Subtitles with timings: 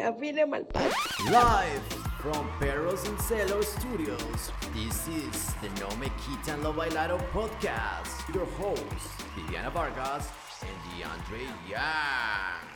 [0.00, 0.94] Malparido.
[1.30, 1.82] Live
[2.22, 8.34] from Perros and Celos Studios, this is the No Me Quitan Lo Bailado podcast.
[8.34, 10.26] Your hosts, Viviana Vargas
[10.62, 12.66] and DeAndre Young.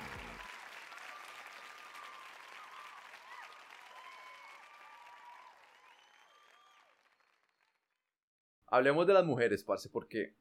[8.67, 10.35] Hablemos de las mujeres, parce, porque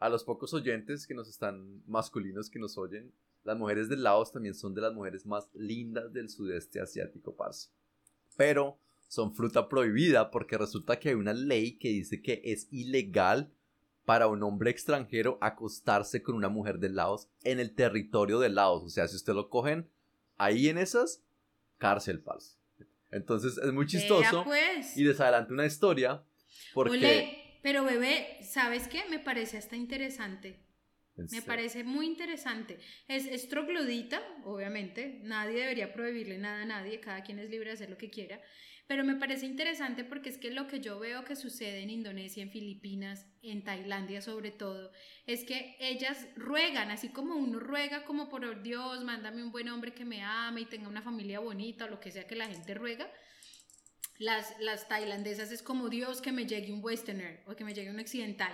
[0.00, 3.12] a los pocos oyentes que nos están masculinos que nos oyen,
[3.44, 7.70] las mujeres del Laos también son de las mujeres más lindas del sudeste asiático, parce.
[8.36, 8.78] Pero
[9.08, 13.52] son fruta prohibida porque resulta que hay una ley que dice que es ilegal
[14.04, 18.82] para un hombre extranjero acostarse con una mujer del Laos en el territorio del Laos.
[18.84, 19.88] O sea, si usted lo cogen
[20.38, 21.22] ahí en esas,
[21.78, 22.56] cárcel, parce.
[23.10, 24.44] Entonces es muy chistoso.
[24.44, 24.96] pues.
[24.96, 26.24] Y les adelanto una historia
[26.74, 27.58] porque...
[27.62, 29.02] Pero bebé, ¿sabes qué?
[29.08, 30.58] Me parece hasta interesante.
[31.16, 32.78] ¿En Me parece muy interesante.
[33.08, 35.20] Es, es troglodita, obviamente.
[35.22, 37.00] Nadie debería prohibirle nada a nadie.
[37.00, 38.40] Cada quien es libre de hacer lo que quiera.
[38.92, 42.42] Pero me parece interesante porque es que lo que yo veo que sucede en Indonesia,
[42.42, 44.92] en Filipinas, en Tailandia sobre todo,
[45.26, 49.94] es que ellas ruegan, así como uno ruega como por Dios, mándame un buen hombre
[49.94, 52.74] que me ame y tenga una familia bonita o lo que sea que la gente
[52.74, 53.10] ruega.
[54.18, 57.90] Las, las tailandesas es como Dios que me llegue un westerner o que me llegue
[57.90, 58.52] un occidental.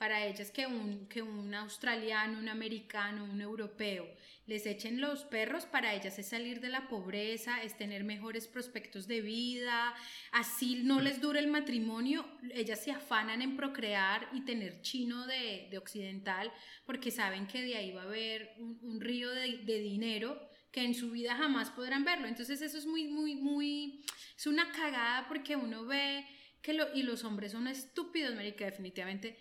[0.00, 4.08] Para ellas que un, que un australiano, un americano, un europeo
[4.46, 9.06] les echen los perros, para ellas es salir de la pobreza, es tener mejores prospectos
[9.06, 9.94] de vida,
[10.32, 15.68] así no les dura el matrimonio, ellas se afanan en procrear y tener chino de,
[15.70, 16.50] de occidental
[16.86, 20.40] porque saben que de ahí va a haber un, río de, de dinero
[20.72, 22.26] que en su vida jamás podrán verlo.
[22.26, 24.02] Entonces eso es muy, muy, muy,
[24.34, 26.24] es una cagada porque uno ve
[26.62, 29.36] que lo, y los hombres son estúpidos, marica, definitivamente.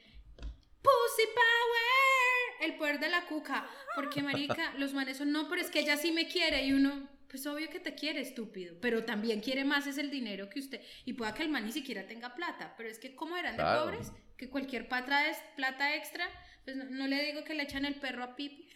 [0.81, 5.69] Pussy Power, el poder de la cuca, porque marica, los manes son, no, pero es
[5.69, 9.41] que ella sí me quiere y uno, pues obvio que te quiere, estúpido, pero también
[9.41, 12.35] quiere más es el dinero que usted, y pueda que el man ni siquiera tenga
[12.35, 13.83] plata, pero es que como eran de Claro.
[13.83, 16.27] pobres, que cualquier patra es plata extra,
[16.63, 18.69] pues no, no le digo que le echan el perro a Pipi.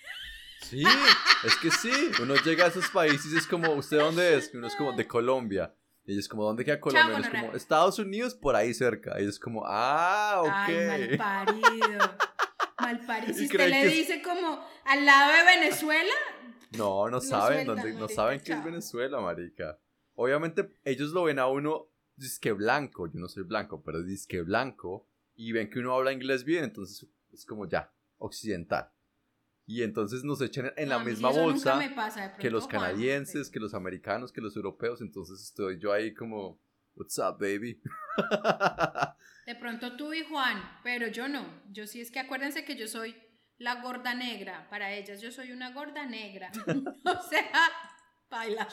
[0.62, 0.84] Sí,
[1.44, 1.92] es que sí.
[2.22, 4.50] Uno llega a esos países y es como, ¿usted dónde es?
[4.54, 5.76] Uno es como de Colombia.
[6.06, 7.30] Y ellos como, ¿dónde queda Colombia?
[7.30, 9.20] Como, Estados Unidos, por ahí cerca.
[9.20, 10.50] Y ellos como, ah, ok.
[10.52, 12.00] Ay, malparido.
[12.80, 13.32] Malparido.
[13.32, 16.14] Y Si usted le es- dice como al lado de Venezuela,
[16.72, 18.66] No, no saben dónde, no saben qué es chao.
[18.66, 19.80] Venezuela, marica.
[20.16, 25.08] Obviamente ellos lo ven a uno disque blanco, yo no soy blanco, pero disque blanco
[25.36, 28.90] y ven que uno habla inglés bien, entonces es como ya, occidental.
[29.66, 34.32] Y entonces nos echan en la misma bolsa pasa, que los canadienses, que los americanos,
[34.32, 36.60] que los europeos, entonces estoy yo ahí como
[36.96, 37.82] what's up, baby?
[39.46, 41.46] De pronto tú y Juan, pero yo no.
[41.72, 43.16] Yo sí es que acuérdense que yo soy
[43.58, 44.68] la gorda negra.
[44.70, 46.52] Para ellas yo soy una gorda negra.
[46.68, 47.52] o sea,
[48.30, 48.68] baila.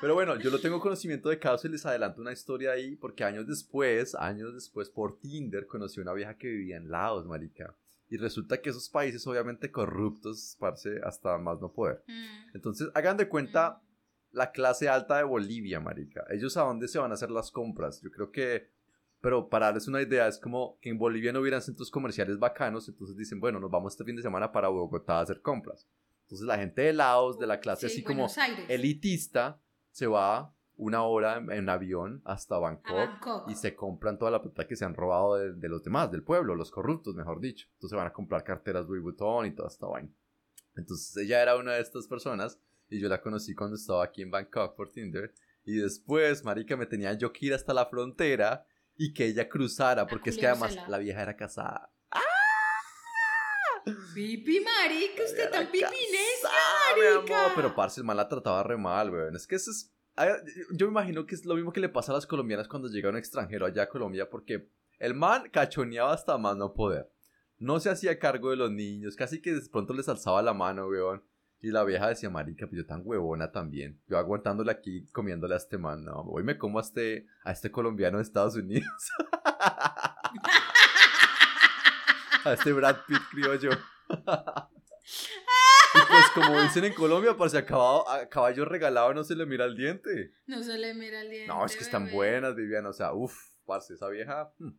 [0.00, 3.24] Pero bueno, yo lo tengo conocimiento de caso y les adelanto una historia ahí, porque
[3.24, 7.74] años después, años después, por Tinder, conocí a una vieja que vivía en Laos, marica.
[8.14, 12.04] Y resulta que esos países, obviamente corruptos, parce, hasta más no poder.
[12.06, 13.82] Mm, Entonces, hagan de cuenta
[14.30, 16.24] la clase alta de Bolivia, marica.
[16.30, 18.00] Ellos a dónde se van a hacer las compras.
[18.02, 18.70] Yo creo que,
[19.20, 22.88] pero para darles una idea, es como que en Bolivia no hubieran centros comerciales bacanos,
[22.88, 25.88] entonces dicen, bueno, nos vamos este fin de semana para Bogotá a hacer compras.
[26.22, 28.66] Entonces la gente de Laos, de la clase sí, así como Buenos Aires.
[28.68, 29.60] elitista,
[29.90, 33.48] se va una hora en, en avión hasta Bangkok, Bangkok.
[33.50, 36.22] y se compran toda la plata que se han robado de, de los demás, del
[36.24, 37.68] pueblo, los corruptos, mejor dicho.
[37.74, 40.10] Entonces van a comprar carteras Louis Vuitton y toda esta vaina.
[40.76, 42.58] Entonces ella era una de estas personas
[42.88, 45.32] y yo la conocí cuando estaba aquí en Bangkok por Tinder.
[45.64, 50.06] Y después, marica, me tenía yo que ir hasta la frontera y que ella cruzara,
[50.06, 51.90] porque es que además la vieja era casada.
[54.14, 55.92] Pipi, marica, usted tan pipinesca,
[56.42, 57.40] casada, mi marica.
[57.44, 59.36] amor, Pero parce, el man la trataba re mal, weón.
[59.36, 59.92] Es que eso es.
[60.72, 63.10] Yo me imagino que es lo mismo que le pasa a las colombianas cuando llega
[63.10, 64.68] un extranjero allá a Colombia, porque
[64.98, 67.10] el man cachoneaba hasta más no poder.
[67.58, 70.86] No se hacía cargo de los niños, casi que de pronto les alzaba la mano,
[70.88, 71.22] weón.
[71.60, 73.98] Y la vieja decía, marica, pues yo tan huevona también.
[74.06, 76.04] Yo aguantándole aquí, comiéndole a este man.
[76.04, 78.86] No, hoy me como a este, a este colombiano de Estados Unidos.
[82.44, 83.70] a este Brad Pitt criollo.
[85.94, 89.46] y pues como dicen en Colombia, parce, a caballo, a caballo regalado no se le
[89.46, 90.32] mira el diente.
[90.46, 91.48] No se le mira el diente.
[91.48, 92.16] No, es que están bebé.
[92.16, 92.88] buenas, Viviana.
[92.88, 94.52] O sea, uff, parce, esa vieja.
[94.58, 94.70] hmm.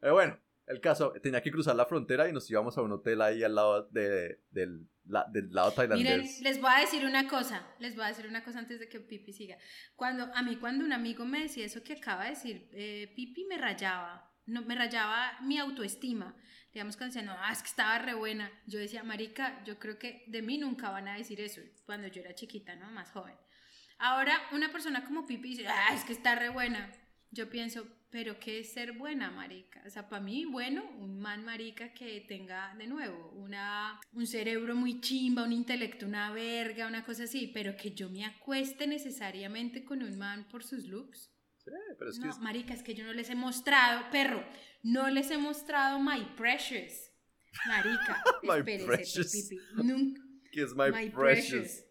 [0.00, 3.22] Pero bueno, el caso, tenía que cruzar la frontera y nos íbamos a un hotel
[3.22, 6.04] ahí al lado de, del, la- del lado tailandés.
[6.22, 8.88] Miren, les voy a decir una cosa, les voy a decir una cosa antes de
[8.88, 9.56] que Pipi siga.
[9.94, 13.44] Cuando, a mí cuando un amigo me decía eso que acaba de decir, eh, Pipi
[13.46, 16.34] me rayaba, no, me rayaba mi autoestima.
[16.72, 18.50] Digamos, cuando decían, no, ah, es que estaba re buena.
[18.66, 22.20] Yo decía, marica, yo creo que de mí nunca van a decir eso, cuando yo
[22.20, 22.90] era chiquita, ¿no?
[22.90, 23.34] Más joven.
[23.98, 26.92] Ahora, una persona como Pipi dice, ah, es que está re buena.
[27.30, 29.82] Yo pienso, pero ¿qué es ser buena, marica?
[29.86, 34.74] O sea, para mí, bueno, un man marica que tenga, de nuevo, una, un cerebro
[34.74, 39.84] muy chimba, un intelecto, una verga, una cosa así, pero que yo me acueste necesariamente
[39.84, 41.30] con un man por sus looks.
[41.66, 42.40] Sí, pero es no, que...
[42.40, 44.44] marica, es que yo no les he mostrado, perro,
[44.82, 47.10] no les he mostrado My Precious.
[47.66, 49.32] Marica, My espérese, precious.
[49.32, 49.58] Pipi.
[49.82, 50.22] Nunca,
[50.52, 51.50] que es my, My precious.
[51.50, 51.86] Precious.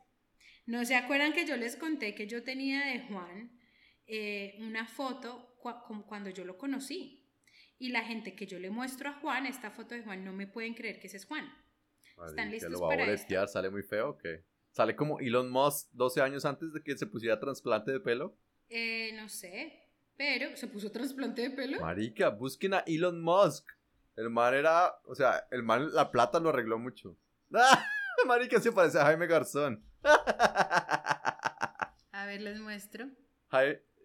[0.65, 3.51] ¿No se acuerdan que yo les conté que yo tenía de Juan
[4.07, 5.57] eh, una foto
[5.87, 7.21] como cuando yo lo conocí?
[7.77, 10.47] Y la gente que yo le muestro a Juan, esta foto de Juan, no me
[10.47, 11.45] pueden creer que ese es Juan.
[12.25, 13.47] ¿Están listos ¿Lo va a para boletear?
[13.49, 14.45] ¿Sale muy feo o qué?
[14.71, 18.37] ¿Sale como Elon Musk 12 años antes de que se pusiera trasplante de pelo?
[18.69, 21.79] Eh, no sé, pero se puso trasplante de pelo.
[21.79, 23.67] Marica, busquen a Elon Musk.
[24.15, 27.17] El man era, o sea, el man la plata lo arregló mucho.
[27.53, 27.85] ¡Ah!
[28.27, 29.83] Marica se parece a Jaime Garzón.
[32.11, 33.09] A ver, les muestro.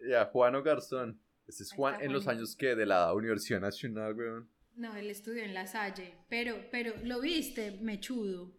[0.07, 1.21] Ya, Juano Garzón.
[1.47, 4.49] Ese es Juan en los años que de la Universidad Nacional, weón.
[4.75, 7.79] No, él estudió en La Salle, pero, pero, ¿lo viste?
[7.81, 8.53] Mechudo.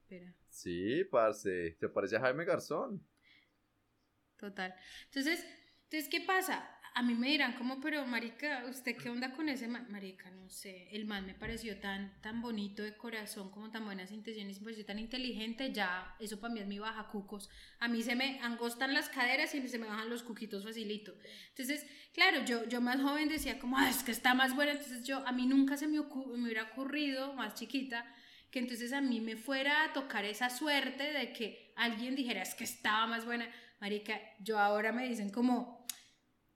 [0.00, 0.34] Espera.
[0.48, 3.04] Sí, parce, se parece a Jaime Garzón.
[4.40, 4.74] Total.
[5.06, 5.46] Entonces,
[5.84, 6.66] entonces, ¿qué pasa?
[6.94, 9.86] A mí me dirán como, pero marica, ¿usted qué onda con ese man?
[9.90, 14.10] Marica, no sé, el man me pareció tan, tan bonito de corazón, como tan buenas
[14.10, 17.48] intenciones, me pareció tan inteligente, ya, eso para mí es mi baja cucos.
[17.78, 21.14] A mí se me angostan las caderas y se me bajan los cuquitos facilito.
[21.50, 25.04] Entonces, claro, yo, yo más joven decía como, "Ah, es que está más buena, entonces
[25.06, 28.04] yo, a mí nunca se me, me hubiera ocurrido, más chiquita,
[28.50, 32.54] que entonces a mí me fuera a tocar esa suerte de que alguien dijera, es
[32.56, 33.48] que estaba más buena.
[33.80, 35.86] Marica, yo ahora me dicen como,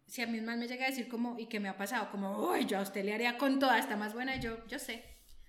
[0.06, 2.11] si a mí más me llega a decir como, ¿y qué me ha pasado?
[2.11, 5.03] Como, uy, yo a usted le haría con toda, está más buena, yo, yo sé.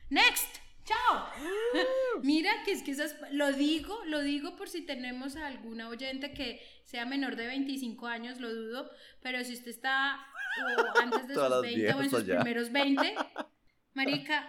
[0.09, 1.27] Next, chao.
[2.23, 6.33] Mira que es que esas, lo digo, lo digo por si tenemos a alguna oyente
[6.33, 8.89] que sea menor de 25 años, lo dudo,
[9.21, 10.25] pero si usted está
[10.95, 12.35] o antes de Todas sus las 20 o en sus allá.
[12.39, 13.15] primeros 20,
[13.93, 14.47] marica,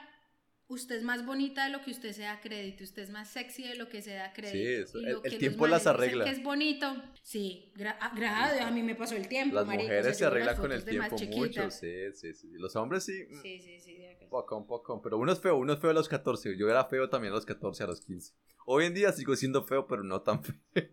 [0.69, 3.63] usted es más bonita de lo que usted se da crédito, usted es más sexy
[3.69, 4.83] de lo que se da crédito.
[4.83, 6.25] eso, y el- lo el que tiempo las arregla.
[6.25, 9.71] que es bonito, sí, gra- ah, gracias a mí me pasó el tiempo, Las o
[9.73, 12.49] mujeres sea, se arreglan con el tiempo mucho, sí, sí, sí.
[12.55, 13.93] Los hombres sí, mm, Sí, sí, sí.
[14.29, 15.01] Poco, poco.
[15.03, 16.57] Pero uno es feo, uno es feo a los 14.
[16.59, 18.33] Yo era feo también a los 14, a los 15.
[18.67, 20.43] Hoy en día sigo siendo feo, pero no tan
[20.75, 20.89] feo.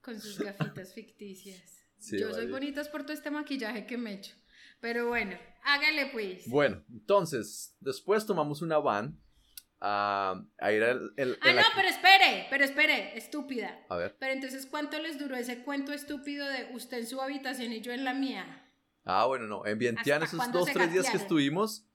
[0.00, 1.82] Con sus gafitas ficticias.
[1.98, 4.34] Sí, Yo soy bonita por todo este maquillaje que me he hecho.
[4.84, 6.46] Pero bueno, hágale pues.
[6.46, 9.18] bueno, entonces, después tomamos una van
[9.80, 11.14] a, a ir al...
[11.16, 13.82] el- ah, en la- no, pero espere, pero espere, estúpida.
[13.88, 14.14] A ver.
[14.20, 17.92] Pero entonces, ¿cuánto les duró ese cuento estúpido de usted en su habitación y yo
[17.92, 18.62] en la mía?
[19.06, 19.64] Ah, bueno, no.
[19.64, 21.86] En Vientiane, ¿Hasta esos dos, tres días que estuvimos,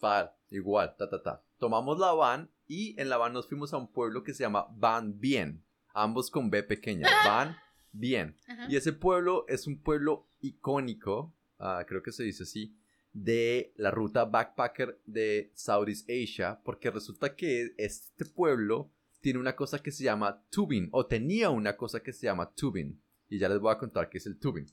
[0.00, 1.44] par, igual, ta, ta, ta.
[1.58, 4.66] Tomamos la van y en la van nos fuimos a un pueblo que se llama
[4.72, 5.64] Van Bien.
[5.92, 7.06] Ambos con B pequeña.
[7.24, 7.56] Van
[7.92, 8.36] Bien.
[8.48, 8.66] Ajá.
[8.68, 11.32] Y ese pueblo es un pueblo icónico,
[11.64, 12.76] ah, creo que se dice así,
[13.12, 18.90] de la ruta backpacker de Southeast Asia, porque resulta que este pueblo
[19.20, 23.00] tiene una cosa que se llama tubing, o tenía una cosa que se llama tubing,
[23.28, 24.66] y ya les voy a contar qué es el tubing.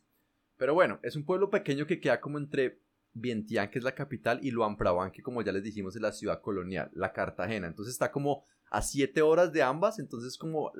[0.57, 2.81] Pero bueno, es un pueblo pequeño que queda como entre
[3.13, 6.11] Vientiane, que es la capital, y Luang Prabang, que como ya les dijimos es la
[6.11, 7.67] ciudad colonial, la Cartagena.
[7.67, 10.71] Entonces está como a siete horas de ambas, entonces como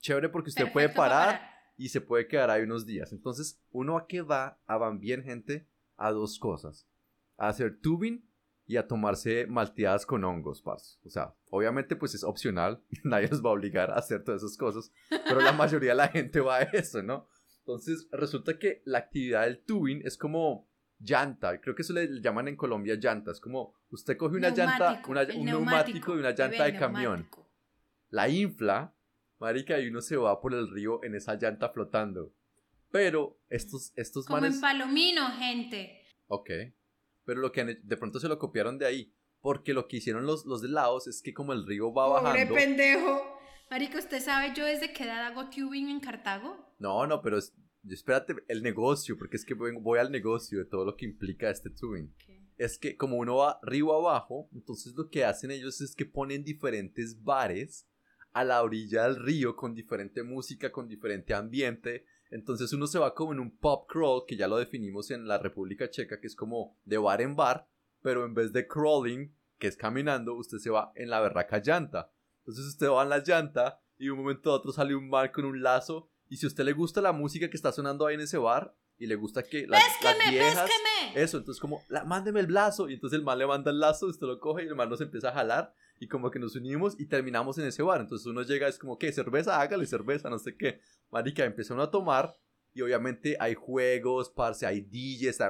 [0.00, 3.12] chévere porque usted puede Perfecto parar y se puede quedar ahí unos días.
[3.12, 6.86] Entonces, uno a qué va a van bien, gente, a dos cosas.
[7.36, 8.28] A hacer tubing
[8.66, 10.98] y a tomarse malteadas con hongos, parce.
[11.04, 14.56] O sea, obviamente pues es opcional, nadie nos va a obligar a hacer todas esas
[14.56, 17.26] cosas, pero la mayoría de la gente va a eso, ¿no?
[17.58, 22.46] Entonces, resulta que la actividad del tubing es como llanta, creo que eso le llaman
[22.48, 26.30] en Colombia llanta, es como usted coge una llanta, Neumático, una- un neumático y una
[26.30, 27.48] llanta de camión neumático.
[28.10, 28.94] la infla,
[29.42, 32.32] marica, y uno se va por el río en esa llanta flotando.
[32.90, 34.56] Pero estos, estos Como manes...
[34.56, 36.04] en Palomino, gente.
[36.28, 36.50] Ok.
[37.24, 39.14] Pero lo que han de pronto se lo copiaron de ahí.
[39.40, 42.22] Porque lo que hicieron los, los de Laos es que como el río va Pobre
[42.22, 42.54] bajando...
[42.54, 43.38] pendejo.
[43.70, 46.74] Marico, ¿usted sabe yo desde qué edad hago tubing en Cartago?
[46.78, 47.54] No, no, pero es-
[47.88, 51.50] espérate, el negocio, porque es que voy, voy al negocio de todo lo que implica
[51.50, 52.14] este tubing.
[52.18, 52.42] ¿Qué?
[52.58, 56.44] es que como uno va río abajo, entonces lo que hacen ellos es que ponen
[56.44, 57.88] diferentes bares
[58.32, 62.06] a la orilla del río con diferente música, con diferente ambiente.
[62.30, 65.38] Entonces uno se va como en un pub crawl, que ya lo definimos en la
[65.38, 67.68] República Checa, que es como de bar en bar,
[68.00, 72.12] pero en vez de crawling, que es caminando, usted se va en la berraca llanta.
[72.38, 75.30] Entonces usted va en la llanta y de un momento a otro sale un man
[75.32, 78.14] con un lazo y si a usted le gusta la música que está sonando ahí
[78.14, 80.70] en ese bar, y le gusta que las, las ¡Pésqueme, viejas...
[80.70, 81.22] pésqueme!
[81.22, 82.88] Eso, entonces como, la, mándeme el lazo.
[82.88, 85.00] Y entonces el man le manda el lazo, usted lo coge y el man nos
[85.00, 85.74] empieza a jalar.
[85.98, 88.00] Y como que nos unimos y terminamos en ese bar.
[88.00, 89.12] Entonces uno llega, es como, ¿qué?
[89.12, 90.80] Cerveza, hágale cerveza, no sé qué.
[91.10, 92.36] Marica, empieza uno a tomar.
[92.74, 95.40] Y obviamente hay juegos, parce, hay DJs,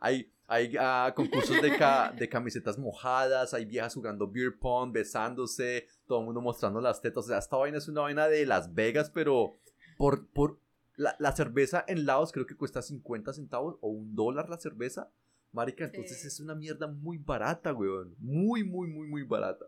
[0.00, 5.88] hay, hay ah, concursos de, ca- de camisetas mojadas, hay viejas jugando beer pong, besándose,
[6.06, 7.24] todo el mundo mostrando las tetas.
[7.24, 9.58] O sea, esta vaina es una vaina de Las Vegas, pero
[9.98, 10.61] por, por
[11.02, 15.10] la, la cerveza en Laos creo que cuesta 50 centavos o un dólar la cerveza.
[15.52, 16.26] Marica, entonces Sí.
[16.28, 18.14] es una mierda muy barata, weón.
[18.18, 19.66] Muy, muy, muy, muy barata.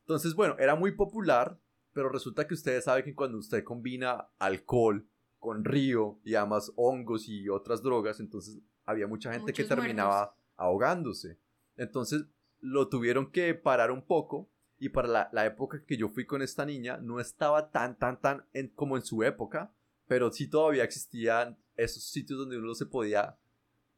[0.00, 1.60] Entonces, bueno, era muy popular,
[1.92, 5.06] pero resulta que ustedes saben que cuando usted combina alcohol
[5.38, 11.38] con río y además hongos y otras drogas, entonces había mucha gente que terminaba ahogándose.
[11.76, 12.24] Entonces
[12.60, 16.42] lo tuvieron que parar un poco y para la, la época que yo fui con
[16.42, 19.72] esta niña no estaba tan, tan, tan en- como en su época,
[20.10, 23.38] pero sí todavía existían esos sitios donde uno se podía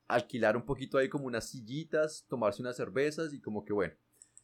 [0.07, 3.95] alquilar un poquito ahí como unas sillitas, tomarse unas cervezas y como que bueno.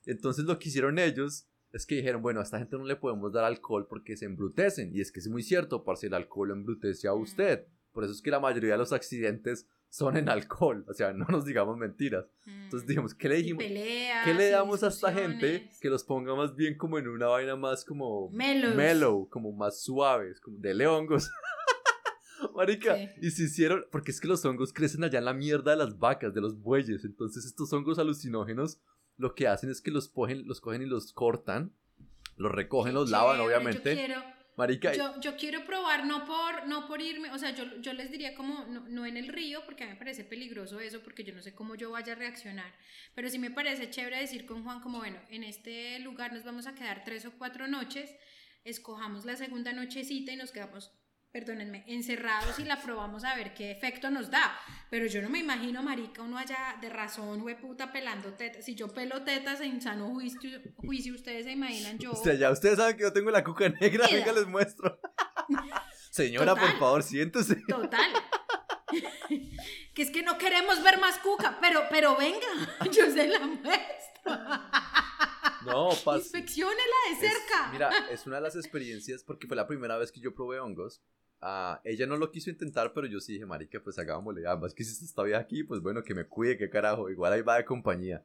[0.06, 3.34] Entonces lo que hicieron ellos es que dijeron, bueno, a esta gente no le podemos
[3.34, 4.96] dar alcohol porque se embrutecen.
[4.96, 7.66] Y es que es muy cierto, parce, el alcohol embrutece a usted.
[7.92, 10.84] Por eso es que la mayoría de los accidentes son en alcohol.
[10.88, 12.26] O sea, no nos digamos mentiras.
[12.46, 12.88] Entonces Mm.
[12.88, 13.64] dijimos, ¿qué le dijimos?
[13.64, 17.26] peleas, ¿Qué le damos a esta gente que los ponga más bien como en una
[17.26, 18.74] vaina más como Mellows.
[18.74, 21.30] mellow, como más suaves, como de leongos?
[22.54, 23.08] Marica, Sí.
[23.22, 25.98] y se hicieron, porque es que los hongos crecen allá en la mierda de las
[25.98, 28.80] vacas, de los bueyes, entonces estos hongos alucinógenos
[29.16, 31.72] lo que hacen es que los cogen, los cogen y los cortan,
[32.36, 33.90] los recogen, los lavan Chévere, obviamente.
[33.90, 34.22] Yo quiero,
[34.92, 38.34] Yo, yo quiero probar, no por, no por irme, o sea, yo, yo les diría
[38.34, 41.32] como, no, no en el río, porque a mí me parece peligroso eso, porque yo
[41.32, 42.74] no sé cómo yo vaya a reaccionar,
[43.14, 46.66] pero sí me parece chévere decir con Juan como, bueno, en este lugar nos vamos
[46.66, 48.16] a quedar tres o cuatro noches,
[48.64, 50.90] escojamos la segunda nochecita y nos quedamos,
[51.32, 54.58] perdónenme, encerrados y la probamos a ver qué efecto nos da,
[54.90, 58.88] pero yo no me imagino, marica, uno allá de razón, puta pelando tetas, si yo
[58.88, 62.12] pelo tetas en sano juicio, juicio ustedes se imaginan yo...
[62.12, 64.18] o sea, ya ustedes saben que yo tengo la cuca negra, Mira.
[64.18, 65.00] venga les muestro.
[66.10, 67.56] Señora, por favor, siéntese.
[67.68, 68.10] Total.
[69.94, 72.38] que es que no queremos ver más cuca, pero, pero venga,
[72.90, 74.32] yo se la muestro.
[75.66, 76.24] No, parce.
[76.26, 77.70] Inspecciónela de Es- cerca.
[77.72, 81.02] mira, es una de las experiencias porque fue la primera vez que yo probé hongos.
[81.40, 84.46] Ah, ella no lo quiso intentar, pero yo sí dije, marica, pues hagámosle.
[84.46, 87.08] Además que si usted está bien aquí, pues bueno, que me cuide, qué carajo.
[87.10, 88.24] Igual ahí va de compañía.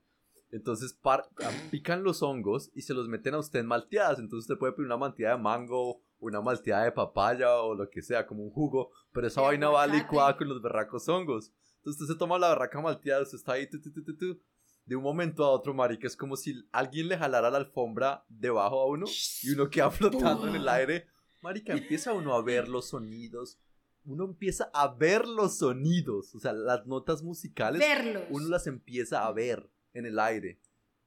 [0.52, 4.20] Entonces par- ah, pican los hongos y se los meten a usted en malteadas.
[4.20, 8.02] Entonces usted puede pedir una malteada de mango, una malteada de papaya o lo que
[8.02, 8.92] sea, como un jugo.
[9.12, 11.52] Pero esa vaina va licuada con los berracos hongos.
[11.78, 14.40] Entonces usted se toma la berraca malteada, usted está ahí, tu, tu, tu.
[14.86, 18.82] De un momento a otro, marica, es como si alguien le jalara la alfombra debajo
[18.82, 19.06] a uno
[19.42, 21.08] y uno queda flotando en el aire.
[21.42, 23.60] Marica, empieza uno a ver los sonidos.
[24.06, 26.36] Uno empieza a ver los sonidos.
[26.36, 27.80] O sea, las notas musicales.
[27.80, 28.24] Verlos.
[28.30, 30.60] Uno las empieza a ver en el aire.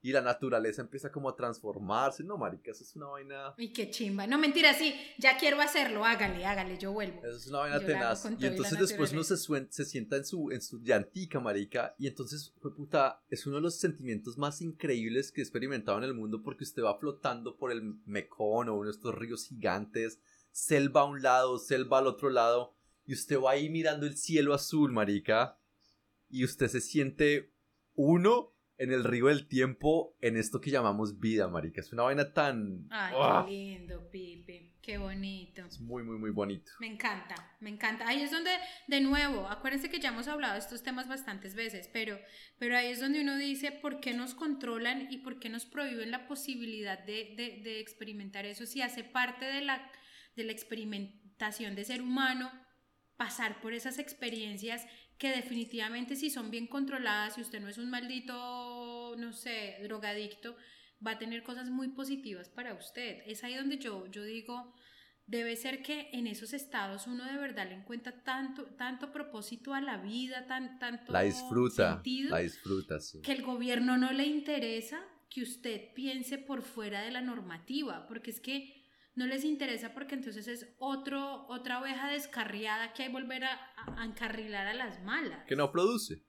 [0.03, 2.23] Y la naturaleza empieza como a transformarse.
[2.23, 3.55] No, marica, eso es una vaina.
[3.59, 4.27] Y qué chimba.
[4.27, 7.19] No, mentira, sí, ya quiero hacerlo, hágale, hágale, yo vuelvo.
[7.25, 8.25] Eso es una vaina Yo tenaz.
[8.39, 11.95] Y entonces después uno se, suen- se sienta en su, en su llantica, marica.
[11.99, 16.05] Y entonces, fue puta, es uno de los sentimientos más increíbles que he experimentado en
[16.05, 20.21] el mundo porque usted va flotando por el Mekong o uno de estos ríos gigantes.
[20.53, 22.75] Selva a un lado, selva al otro lado.
[23.07, 25.59] Y usted va ahí mirando el cielo azul, marica.
[26.29, 27.53] Y usted se siente
[27.95, 31.81] uno en el río del tiempo en esto que llamamos vida, marica.
[31.81, 32.87] Es una vaina tan...
[32.91, 33.45] Ay, ¡Ah!
[33.47, 34.75] qué lindo, Pipe.
[34.83, 35.63] Qué bonito.
[35.65, 36.71] Es muy, muy, muy bonito.
[36.79, 38.07] Me encanta, me encanta.
[38.07, 38.51] Ahí es donde,
[38.87, 42.19] de nuevo, acuérdense que ya hemos hablado de estos temas bastantes veces, pero,
[42.59, 46.11] pero ahí es donde uno dice por qué nos controlan y por qué nos prohíben
[46.13, 49.91] la posibilidad de, de- de experimentar eso si hace parte de la,
[50.37, 52.53] de la experimentación de ser humano
[53.17, 54.87] pasar por esas experiencias
[55.19, 60.57] que definitivamente si son bien controladas, si usted no es un maldito, no sé, drogadicto,
[61.05, 63.23] va a tener cosas muy positivas para usted.
[63.27, 64.75] Es ahí donde yo, yo digo,
[65.27, 69.81] debe ser que en esos estados uno de verdad le encuentra tanto, tanto propósito a
[69.81, 71.95] la vida, tan, tanto La disfruta.
[71.95, 73.21] sentido, La disfruta, sí.
[73.23, 78.31] que el gobierno no le interesa que usted piense por fuera de la normativa, porque
[78.31, 78.86] es que
[79.17, 83.53] no les interesa porque entonces es otro, otra oveja descarriada que hay que volver a,
[83.77, 85.45] a- a encarrilar a las malas.
[85.47, 86.23] que no produce.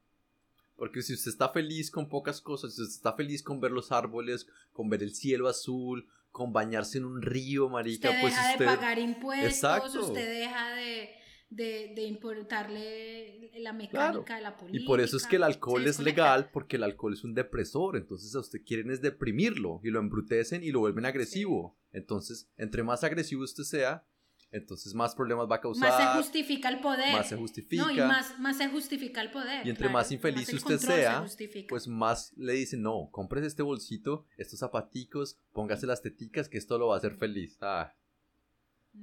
[0.76, 3.92] Porque si usted está feliz con pocas cosas, si usted está feliz con ver los
[3.92, 8.52] árboles, con ver el cielo azul, con bañarse en un río, marica, usted pues deja
[8.52, 8.66] usted...
[8.66, 10.00] de pagar impuestos, Exacto.
[10.02, 11.16] usted deja de,
[11.50, 14.26] de, de importarle la mecánica Claro.
[14.28, 14.84] de la política.
[14.84, 17.96] Y por eso es que el alcohol es legal, porque el alcohol es un depresor,
[17.96, 21.78] entonces a usted quieren es deprimirlo y lo embrutecen y lo vuelven agresivo.
[21.92, 24.06] Entonces, entre más agresivo usted sea,
[24.50, 25.90] Entonces más problemas va a causar.
[25.90, 27.12] Más se justifica el poder.
[27.12, 27.84] Más se justifica.
[27.84, 29.66] No, y más, más se justifica el poder.
[29.68, 31.26] Y entre claro, más infeliz más usted se sea,
[31.68, 36.78] pues más le dicen, no, compres este bolsito, estos zapaticos, póngase las teticas, que esto
[36.78, 37.58] lo va a hacer feliz.
[37.60, 37.94] Ah,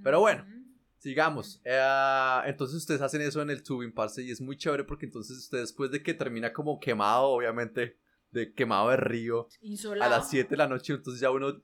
[0.02, 0.46] pero bueno.
[1.04, 1.60] Sigamos.
[1.64, 5.36] Eh, entonces ustedes hacen eso en el tubing, parce, y es muy chévere porque entonces
[5.36, 7.98] usted después de que termina como quemado, obviamente,
[8.30, 9.46] de quemado de río,
[10.00, 11.60] a las 7 de la noche, entonces ya uno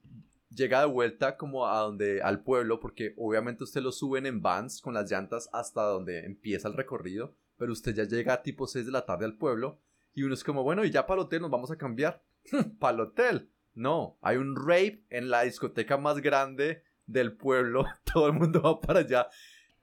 [0.51, 4.83] llega de vuelta como a donde, al pueblo, porque obviamente usted lo suben en vans
[4.83, 8.85] con las llantas hasta donde empieza el recorrido, pero usted ya llega a tipo 6
[8.85, 9.81] de la tarde al pueblo,
[10.13, 12.23] y uno es como, bueno, y ya para el hotel nos vamos a cambiar.
[12.79, 13.49] para el hotel.
[13.73, 16.83] No, hay un rape en la discoteca más grande
[17.13, 19.29] del pueblo, todo el mundo va para allá.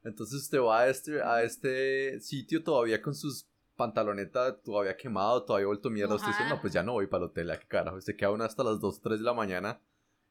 [0.03, 5.67] Entonces usted va a este, a este sitio todavía con sus pantalonetas todavía quemado, todavía
[5.67, 6.15] vuelto mierda.
[6.15, 7.97] Usted dice, no, pues ya no voy para el hotel, ¿a qué carajo?
[7.97, 9.79] Usted queda uno hasta las 2, 3 de la mañana,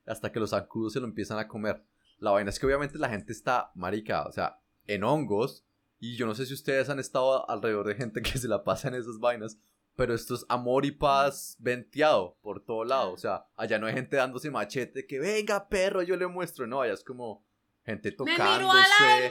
[0.04, 1.82] hasta que los zancudos se lo empiezan a comer.
[2.18, 5.64] La vaina es que obviamente la gente está marica, o sea, en hongos.
[5.98, 8.88] Y yo no sé si ustedes han estado alrededor de gente que se la pasa
[8.88, 9.58] en esas vainas.
[9.96, 13.12] Pero esto es amor y paz venteado por todo lado.
[13.12, 16.66] O sea, allá no hay gente dándose machete que venga perro, yo le muestro.
[16.66, 17.44] No, allá es como
[17.84, 19.26] gente ¡Me tocándose a la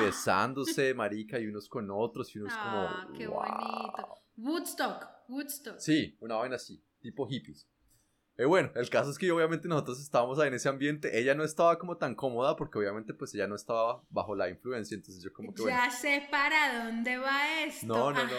[0.00, 2.34] y besándose, marica, y unos con otros.
[2.34, 3.16] Y unos Ah, como.
[3.18, 3.36] qué "Wow".
[3.42, 4.14] bonito.
[4.36, 5.78] Woodstock, Woodstock.
[5.78, 7.68] Sí, una vaina así, tipo hippies.
[8.40, 11.20] Eh, bueno, el caso es que obviamente nosotros estábamos ahí en ese ambiente.
[11.20, 14.94] Ella no estaba como tan cómoda porque obviamente pues ella no estaba bajo la influencia.
[14.94, 15.76] Entonces yo como que bueno.
[15.76, 17.86] Ya sé para dónde va esto.
[17.86, 18.30] No, no, no.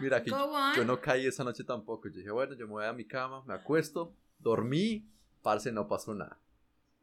[0.00, 2.08] Mira, que yo, no caí esa noche tampoco.
[2.08, 5.06] Yo dije, bueno, yo me voy a mi cama, me acuesto, dormí,
[5.42, 6.38] parce, no pasó nada.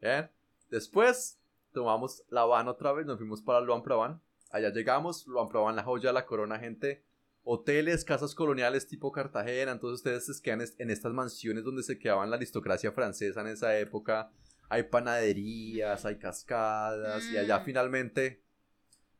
[0.00, 0.28] ¿Bien?
[0.70, 1.38] Después
[1.72, 4.20] tomamos la van otra vez, nos fuimos para Luan Prabán.
[4.50, 7.04] Allá llegamos, Luan Prabán, la joya la corona, gente.
[7.52, 9.72] Hoteles, casas coloniales tipo Cartagena.
[9.72, 13.76] Entonces ustedes se quedan en estas mansiones donde se quedaban la aristocracia francesa en esa
[13.76, 14.30] época.
[14.68, 17.24] Hay panaderías, hay cascadas.
[17.32, 17.64] Y allá Mm.
[17.64, 18.44] finalmente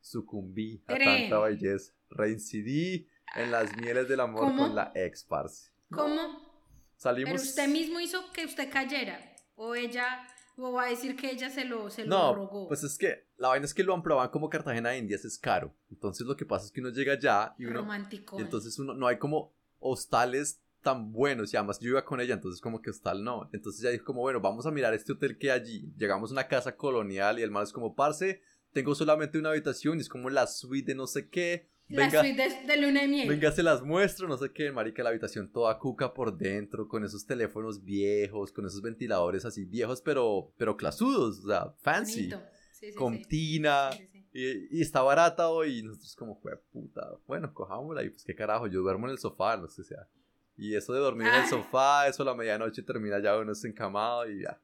[0.00, 1.92] sucumbí a tanta belleza.
[2.08, 4.62] Reincidí en las mieles del amor ¿Cómo?
[4.66, 5.72] con la ex parce.
[5.90, 6.48] ¿Cómo?
[6.96, 7.32] Salimos.
[7.32, 9.18] Pero usted mismo hizo que usted cayera.
[9.56, 10.24] O ella,
[10.62, 12.68] o va a decir que ella se lo, se lo No, rogó.
[12.68, 15.74] pues es que la vaina es que lo probado como Cartagena de Indias es caro.
[15.90, 17.80] Entonces lo que pasa es que uno llega allá y uno.
[17.80, 18.38] Romántico.
[18.38, 21.52] Y entonces uno no hay como hostales tan buenos.
[21.52, 23.48] Y además yo iba con ella, entonces como que hostal no.
[23.52, 25.92] Entonces ella dijo como, bueno, vamos a mirar este hotel que hay allí.
[25.96, 28.42] Llegamos a una casa colonial y el man es como, parce,
[28.72, 31.69] tengo solamente una habitación y es como la suite de no sé qué.
[31.90, 33.28] La Venga, suite de, de luna de miel.
[33.28, 37.04] Venga, se las muestro, no sé qué, marica, la habitación toda cuca por dentro, con
[37.04, 42.30] esos teléfonos viejos, con esos ventiladores así viejos, pero, pero clasudos, o sea, fancy.
[42.72, 43.24] Sí, sí, con sí.
[43.26, 43.90] tina,
[44.32, 46.40] y, y está barata hoy, y nosotros como,
[46.72, 50.08] puta, bueno, cojámosla, y pues qué carajo, yo duermo en el sofá, no sé, sea,
[50.56, 51.46] y eso de dormir en el Ah.
[51.48, 54.60] sofá, eso a la medianoche termina ya uno encamado y ya.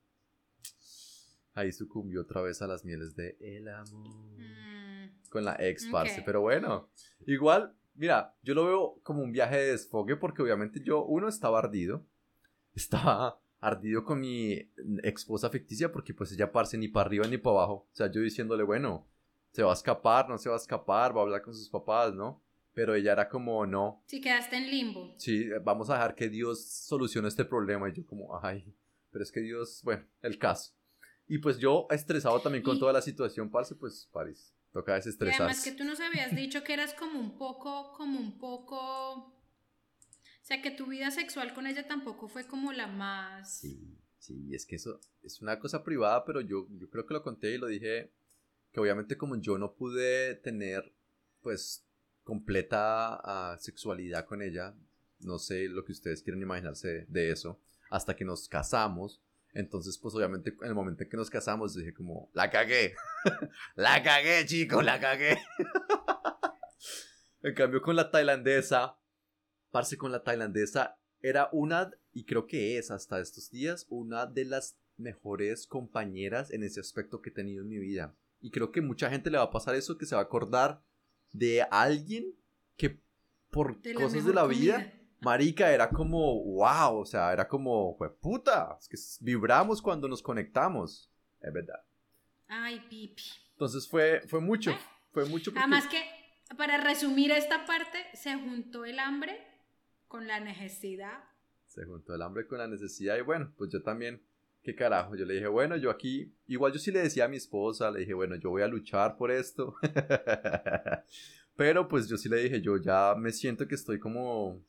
[1.55, 6.21] Ahí sucumbió otra vez a las mieles de el amor Mm, con la ex, parce.
[6.21, 6.27] Ok.
[6.27, 6.91] Pero bueno,
[7.27, 11.59] igual, mira, yo lo veo como un viaje de desfogue porque obviamente yo, uno, estaba
[11.59, 12.05] ardido.
[12.75, 14.69] Estaba ardido con mi
[15.03, 17.73] esposa ficticia porque pues ella parce ni para arriba ni para abajo.
[17.93, 19.07] O sea, yo diciéndole, bueno,
[19.53, 22.15] se va a escapar, no se va a escapar, va a hablar con sus papás,
[22.15, 22.43] ¿no?
[22.75, 25.15] Pero ella era como, no, Sí, quedaste en limbo.
[25.17, 27.89] sí, vamos a dejar que Dios solucione este problema.
[27.89, 28.71] Y yo como, ay,
[29.11, 30.75] pero es que Dios, bueno, el caso.
[31.27, 34.53] Y pues yo estresado también con Y- toda la situación, parce, pues París.
[34.77, 35.71] Toca Y además desestresarse.
[35.71, 38.77] que tú nos habías dicho que eras como un poco, como un poco...
[38.79, 39.33] O
[40.43, 43.59] sea, que tu vida sexual con ella tampoco fue como la más...
[43.59, 47.23] Sí, sí, es que eso es una cosa privada, pero yo, yo creo que lo
[47.23, 48.13] conté y lo dije,
[48.71, 50.95] que obviamente como yo no pude tener,
[51.41, 51.89] pues,
[52.23, 54.77] completa ah, sexualidad con ella,
[55.21, 59.23] no sé lo que ustedes quieren imaginarse de eso, hasta que nos casamos,
[59.57, 62.95] entonces, pues, obviamente, en el momento en que nos casamos, dije como, la cagué,
[63.75, 65.39] la cagué, chico, la cagué.
[67.43, 68.99] en cambio, con la tailandesa,
[69.71, 74.45] parce, con la tailandesa, era una, y creo que es hasta estos días, una de
[74.45, 78.15] las mejores compañeras en ese aspecto que he tenido en mi vida.
[78.41, 80.83] Y creo que mucha gente le va a pasar eso, que se va a acordar
[81.33, 82.35] de alguien
[82.77, 83.01] que
[83.51, 84.93] por de cosas de la vida.
[85.21, 90.23] Marica, era como, wow, o sea, era como, "Jue puta, es que vibramos cuando nos
[90.23, 91.11] conectamos.
[91.41, 91.81] Es verdad.
[92.49, 93.23] Ay, pipi.
[93.53, 94.79] Entonces fue, fue mucho, Eh.
[95.13, 95.51] fue mucho.
[95.51, 96.03] porque- Además que,
[96.57, 99.39] para resumir esta parte, se juntó el hambre
[100.09, 101.25] con la necesidad.
[101.67, 104.23] Se juntó el hambre con la necesidad y bueno, pues yo también,
[104.63, 107.37] qué carajo, yo le dije, bueno, yo aquí, igual yo sí le decía a mi
[107.37, 109.75] esposa, le dije, bueno, yo voy a luchar por esto,
[111.57, 114.61] pero pues yo sí le dije, yo ya me siento que estoy como,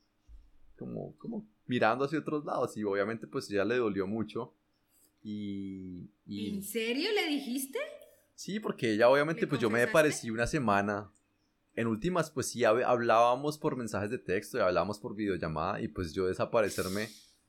[0.77, 4.53] como, como mirando hacia otros lados y obviamente pues ya le dolió mucho
[5.23, 7.79] y, y ¿En serio le dijiste?
[8.35, 9.91] Sí, porque ella obviamente, ¿Le pues yo me confesaste?
[9.91, 11.11] desaparecí una semana.
[11.73, 15.87] En últimas, pues sí, hab- hablábamos por mensajes de texto y hablábamos por videollamada y
[15.87, 17.07] pues yo desaparecerme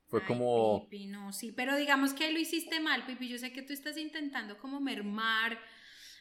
[0.08, 0.82] fue Ay, como...
[0.88, 3.28] Pipi, no, sí, pero digamos que lo hiciste mal, Pipi.
[3.28, 5.58] Yo sé que tú estás intentando como mermar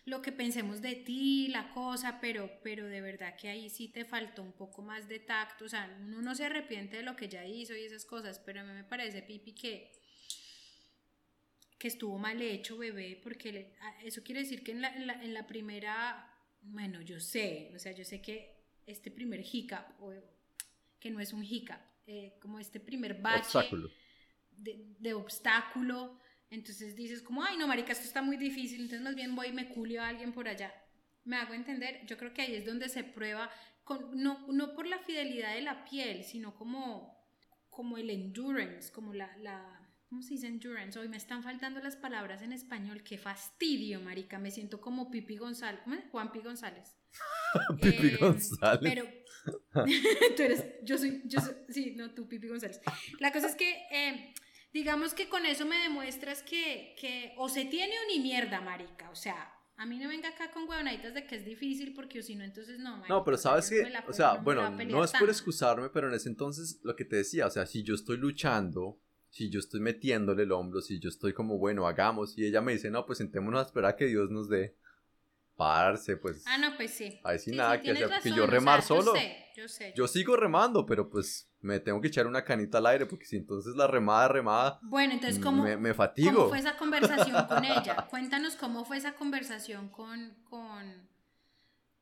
[0.08, 4.06] lo que pensemos de ti, la cosa, pero, pero de verdad que ahí sí te
[4.06, 5.66] faltó un poco más de tacto.
[5.66, 8.62] O sea, uno no se arrepiente de lo que ya hizo y esas cosas, pero
[8.62, 9.92] a mí me parece, Pipi, que
[11.78, 15.06] que estuvo mal hecho, bebé, porque le- a- eso quiere decir que en la, en
[15.08, 16.28] la- en la primera,
[16.62, 20.12] bueno, yo sé, o sea, yo sé que este primer hiccup, o,
[21.00, 23.60] que no es un hiccup, eh, como este primer bache
[24.52, 26.18] de, de obstáculo,
[26.50, 29.54] entonces dices como, ay, no, marica, esto está muy difícil, entonces más bien voy y
[29.54, 30.74] me culio a alguien por allá.
[31.24, 33.50] Me hago entender, yo creo que ahí es donde se prueba,
[33.84, 37.26] con, no, no por la fidelidad de la piel, sino como,
[37.70, 40.98] como el endurance, como la, la, ¿cómo se dice endurance?
[40.98, 45.36] Hoy me están faltando las palabras en español, qué fastidio, marica, me siento como Pipi
[45.38, 46.06] González, ¿cómo es?
[46.12, 46.96] Juanpi González.
[47.82, 48.80] Pipi Eh, González.
[48.82, 49.06] Pero
[50.36, 52.80] tú eres, yo soy, yo soy, sí, no, tú, Pipi González.
[53.20, 54.34] La cosa es que, eh,
[54.74, 59.10] digamos que con eso me demuestras que, que o se tiene o ni mierda, marica.
[59.10, 62.24] O sea, a mí no venga acá con huevonaditas de que es difícil porque o
[62.24, 63.10] si no, entonces no, marica.
[63.14, 66.30] No, pero sabes que, o sea, no bueno, no es por excusarme, pero en ese
[66.30, 69.00] entonces lo que te decía, o sea, si yo estoy luchando,
[69.30, 72.74] si yo estoy metiéndole el hombro, si yo estoy como, bueno, hagamos, y ella me
[72.74, 74.76] dice, no, pues sentémonos a esperar a que Dios nos dé,
[75.56, 77.20] parce, pues, Ah, no, pues sí.
[77.24, 79.46] ahí sí Sí, nada sí, que hacer, porque yo o sea, remar solo, Yo sé,
[79.56, 79.94] yo sé.
[79.96, 83.36] yo sigo remando, pero pues me tengo que echar una canita al aire, porque si
[83.38, 86.50] entonces la remada, remada, Bueno, entonces, ¿cómo, me, me ¿cómo fatigo.
[86.50, 88.08] fue esa conversación con ella?
[88.10, 91.08] Cuéntanos cómo fue esa conversación con, con,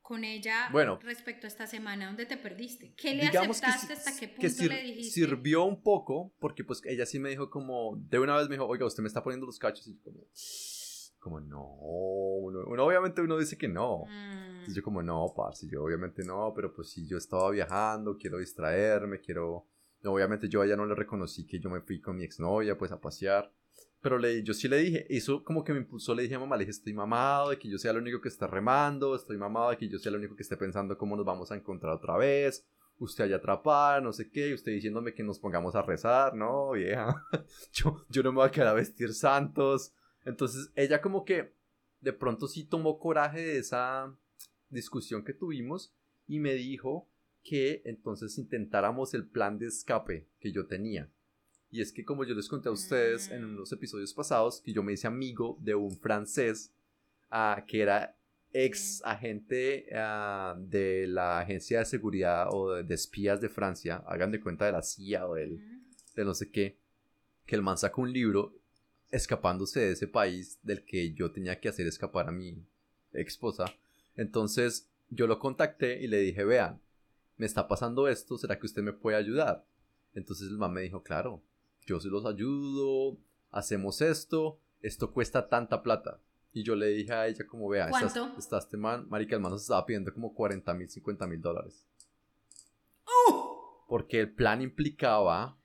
[0.01, 0.99] con ella Bueno.
[1.01, 2.93] respecto a esta semana donde te perdiste.
[2.95, 3.88] ¿Qué le que, aceptaste?
[3.88, 5.12] sí- ¿Hasta qué punto que sir- le dijiste?
[5.12, 8.67] sirvió un poco, porque pues ella sí me dijo como, de una vez me dijo,
[8.67, 10.19] oiga, usted me está poniendo los cachos, y yo como,
[11.26, 14.06] como no, uno, uno- obviamente uno dice que no.
[14.06, 18.16] Mm, Entonces yo como, no, parce, yo obviamente no, pero pues si yo estaba viajando,
[18.18, 19.66] quiero distraerme, quiero...
[20.04, 22.78] No, obviamente yo a ella no le reconocí que yo me fui con mi exnovia,
[22.78, 23.52] pues a pasear.
[24.02, 26.56] Pero le, yo sí le dije, eso como que me impulsó, le dije a mamá,
[26.58, 29.72] le dije, estoy mamado de que yo sea el único que está remando, estoy mamado
[29.72, 32.16] de que yo sea el único que esté pensando cómo nos vamos a encontrar otra
[32.18, 32.64] vez,
[33.00, 36.72] usted allá atrapada, no sé qué, y usted diciéndome que nos pongamos a rezar, no,
[36.72, 37.16] vieja,
[37.74, 39.92] yo, yo no me voy a quedar a vestir santos.
[40.26, 41.54] Entonces ella como que
[42.02, 44.16] de pronto sí tomó coraje de esa
[44.70, 45.94] discusión que tuvimos
[46.28, 47.08] y me dijo
[47.44, 51.10] que entonces intentáramos el plan de escape que yo tenía.
[51.70, 53.54] Y es que como yo les conté a ustedes en Mm.
[53.56, 56.74] unos episodios pasados, que yo me hice amigo de un francés
[57.30, 58.18] ah, que era
[58.52, 64.32] ex agente ah, de la agencia de seguridad o de, de espías de Francia, hagan
[64.32, 66.16] de cuenta de la CIA o del, mm.
[66.16, 66.78] de no sé qué,
[67.46, 68.54] que el man sacó un libro
[69.12, 72.65] escapándose de ese país del que yo tenía que hacer escapar a mi
[73.13, 73.65] esposa.
[74.15, 76.82] Entonces yo lo contacté y le dije, vean,
[77.38, 79.65] me está pasando esto, ¿será que usted me puede ayudar?
[80.13, 81.41] Entonces el man me dijo, claro,
[81.86, 83.18] yo se los ayudo,
[83.52, 86.20] hacemos esto, esto cuesta tanta plata.
[86.54, 88.39] Y yo le dije a ella como, vea, estás, ¿Cuánto?
[88.39, 91.86] está este man, marica, el man nos estaba pidiendo como 40 mil, 50 mil dólares.
[93.88, 95.58] Porque el plan implicaba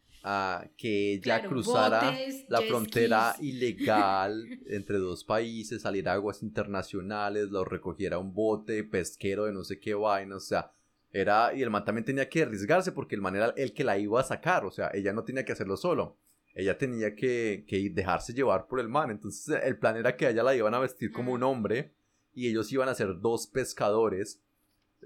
[0.77, 3.45] que ella Claro, cruzara botes, la frontera skis.
[3.55, 9.65] ilegal entre dos países, salir a aguas internacionales, lo recogiera un bote pesquero de no
[9.65, 10.73] sé qué vaina, o sea,
[11.13, 13.99] era, y el man también tenía que arriesgarse porque el man era el que la
[13.99, 16.19] iba a sacar, o sea, ella no tenía que hacerlo solo,
[16.55, 20.31] ella tenía que, que dejarse llevar por el man, entonces el plan era que a
[20.31, 21.95] ella la iban a vestir como un hombre
[22.33, 24.43] y ellos iban a ser dos pescadores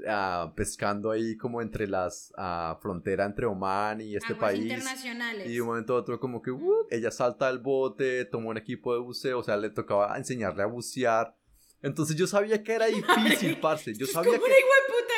[0.08, 4.62] ah, pescando ahí como entre las ah, frontera entre Oman y este Aguas país.
[4.62, 5.48] internacionales.
[5.48, 8.56] Y de un momento a otro como que uh, ella salta del bote, toma un
[8.56, 11.36] equipo de buceo, o sea, le tocaba enseñarle a bucear.
[11.82, 13.94] Entonces yo sabía que era difícil, parce.
[13.94, 15.14] Yo sabía como que una hijueputa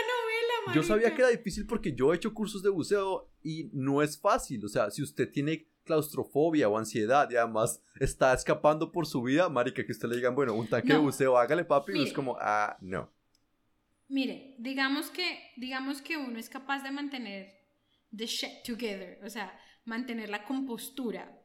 [0.66, 4.02] novela, yo sabía que era difícil porque yo he hecho cursos de buceo y no
[4.02, 4.64] es fácil.
[4.64, 9.48] O sea, si usted tiene claustrofobia o ansiedad y además está escapando por su vida,
[9.48, 12.08] marica, que usted le digan, bueno, un tanque de buceo, hágale papi, y Mire.
[12.08, 13.08] es como, ah, no.
[14.08, 17.56] Mire, digamos que, digamos que uno es capaz de mantener
[18.16, 21.42] the shit together, o sea, mantener la compostura.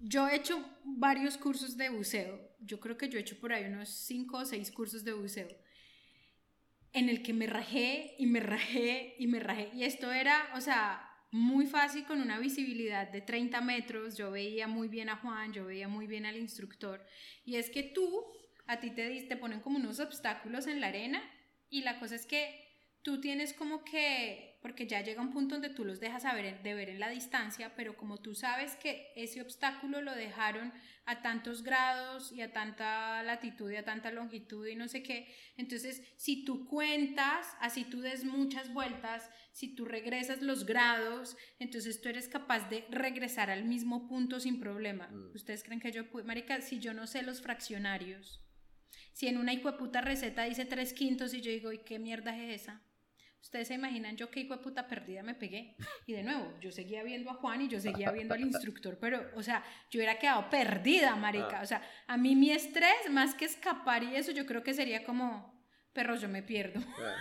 [0.00, 2.56] Yo he hecho varios cursos de buceo.
[2.60, 5.48] Yo creo que yo he hecho por ahí unos 5 o 6 cursos de buceo.
[6.92, 9.70] En el que me rajé y me rajé y me rajé.
[9.74, 14.16] Y esto era, o sea, muy fácil con una visibilidad de 30 metros.
[14.16, 17.04] Yo veía muy bien a Juan, yo veía muy bien al instructor.
[17.44, 18.24] Y es que tú,
[18.66, 21.22] a ti te, te ponen como unos obstáculos en la arena
[21.68, 22.64] y la cosa es que
[23.04, 26.74] tú tienes como que, porque ya llega un punto donde tú los dejas saber de
[26.74, 30.72] ver en la distancia, pero como tú sabes que ese obstáculo lo dejaron
[31.04, 35.28] a tantos grados y a tanta latitud y a tanta longitud y no sé qué,
[35.58, 42.00] entonces si tú cuentas, así tú des muchas vueltas, si tú regresas los grados, entonces
[42.00, 45.08] tú eres capaz de regresar al mismo punto sin problema.
[45.08, 45.34] Mm.
[45.34, 48.40] ¿Ustedes creen que yo puedo, marica, si yo no sé los fraccionarios?
[49.14, 52.62] Si en una hijueputa receta dice tres quintos y yo digo, ¿y qué mierda es
[52.62, 52.82] esa?
[53.40, 55.76] Ustedes se imaginan yo qué hijo de puta perdida me pegué.
[56.06, 59.30] Y de nuevo, yo seguía viendo a Juan y yo seguía viendo al instructor, pero,
[59.36, 61.60] o sea, yo hubiera quedado perdida, marica.
[61.60, 61.62] Ah.
[61.62, 65.04] O sea, a mí mi estrés, más que escapar y eso, yo creo que sería
[65.04, 66.80] como, perros, yo me pierdo.
[66.80, 67.16] Bueno,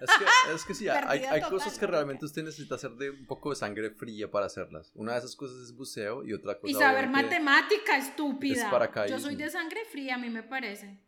[0.00, 3.26] Es que, es que sí, hay, hay cosas que realmente usted necesita hacer de un
[3.26, 4.90] poco de sangre fría para hacerlas.
[4.94, 8.90] Una de esas cosas es buceo y otra cosa Y saber matemática, estúpida.
[9.04, 9.10] es.
[9.10, 10.98] Yo soy de sangre fría, a mí me parece.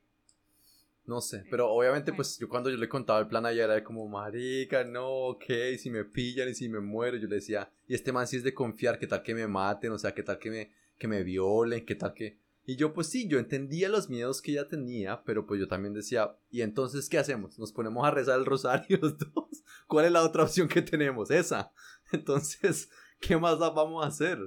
[1.05, 3.83] No sé, pero obviamente pues yo cuando yo le contaba el plan allá era de
[3.83, 5.45] como, marica, no, ok,
[5.77, 8.45] si me pillan y si me muero, yo le decía, y este man sí es
[8.45, 11.25] de confiar, qué tal que me maten, o sea, qué tal que me, que me
[11.25, 12.39] violen, qué tal que...
[12.65, 15.93] Y yo pues sí, yo entendía los miedos que ella tenía, pero pues yo también
[15.93, 17.59] decía, ¿y entonces qué hacemos?
[17.59, 19.65] ¿Nos ponemos a rezar el rosario los dos?
[19.89, 21.33] ¿Cuál es la otra opción que tenemos?
[21.33, 21.73] Esa.
[22.13, 22.89] Entonces,
[23.21, 24.39] ¿qué más la vamos a hacer?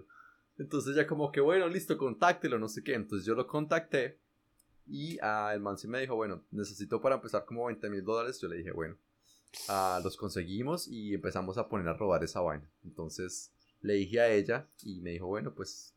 [0.58, 2.94] Entonces ya como que, bueno, listo, contáctelo, no sé qué.
[2.94, 4.20] Entonces yo lo contacté
[4.88, 8.40] y ah, el man sí me dijo, bueno, necesito para empezar como 20 mil dólares.
[8.40, 8.96] Yo le dije, bueno,
[9.70, 12.70] ah, los conseguimos y empezamos a poner a robar esa vaina.
[12.84, 15.94] Entonces le dije a ella y me dijo, bueno, pues,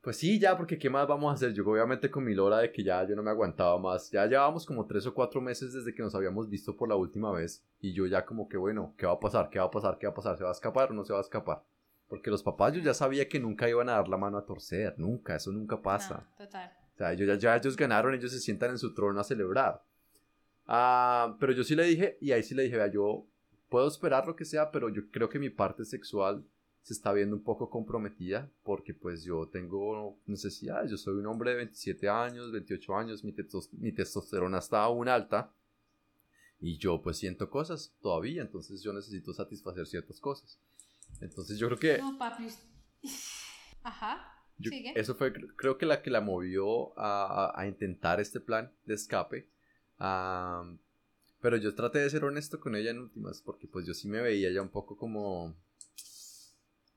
[0.00, 1.54] pues sí, ya, porque ¿qué más vamos a hacer?
[1.54, 4.10] Yo obviamente con mi lora de que ya yo no me aguantaba más.
[4.10, 7.32] Ya llevábamos como tres o cuatro meses desde que nos habíamos visto por la última
[7.32, 7.64] vez.
[7.80, 9.48] Y yo ya como que, bueno, ¿qué va a pasar?
[9.48, 9.96] ¿Qué va a pasar?
[9.96, 10.36] ¿Qué va a pasar?
[10.36, 11.62] ¿Se va a escapar o no se va a escapar?
[12.06, 14.94] Porque los papás yo ya sabía que nunca iban a dar la mano a torcer.
[14.98, 16.28] Nunca, eso nunca pasa.
[16.36, 16.83] Total.
[16.94, 19.82] O sea, ellos ya, ya ellos ganaron, ellos se sientan en su trono a celebrar.
[20.66, 23.26] Ah, pero yo sí le dije, y ahí sí le dije, vea, yo
[23.68, 26.44] puedo esperar lo que sea, pero yo creo que mi parte sexual
[26.82, 31.50] se está viendo un poco comprometida, porque pues yo tengo necesidades, yo soy un hombre
[31.50, 35.52] de 27 años, 28 años, mi, testos- mi testosterona está aún alta,
[36.60, 40.58] y yo pues siento cosas todavía, entonces yo necesito satisfacer ciertas cosas.
[41.20, 41.98] Entonces yo creo que...
[41.98, 42.48] No, papi.
[43.82, 44.33] Ajá.
[44.58, 48.72] Yo- eso fue, cr- creo que la que la movió a, a- intentar este plan
[48.84, 49.48] de escape.
[49.98, 50.78] Am,
[51.40, 54.20] pero yo traté de ser honesto con ella en últimas, porque pues yo sí me
[54.22, 55.54] veía ya un poco como,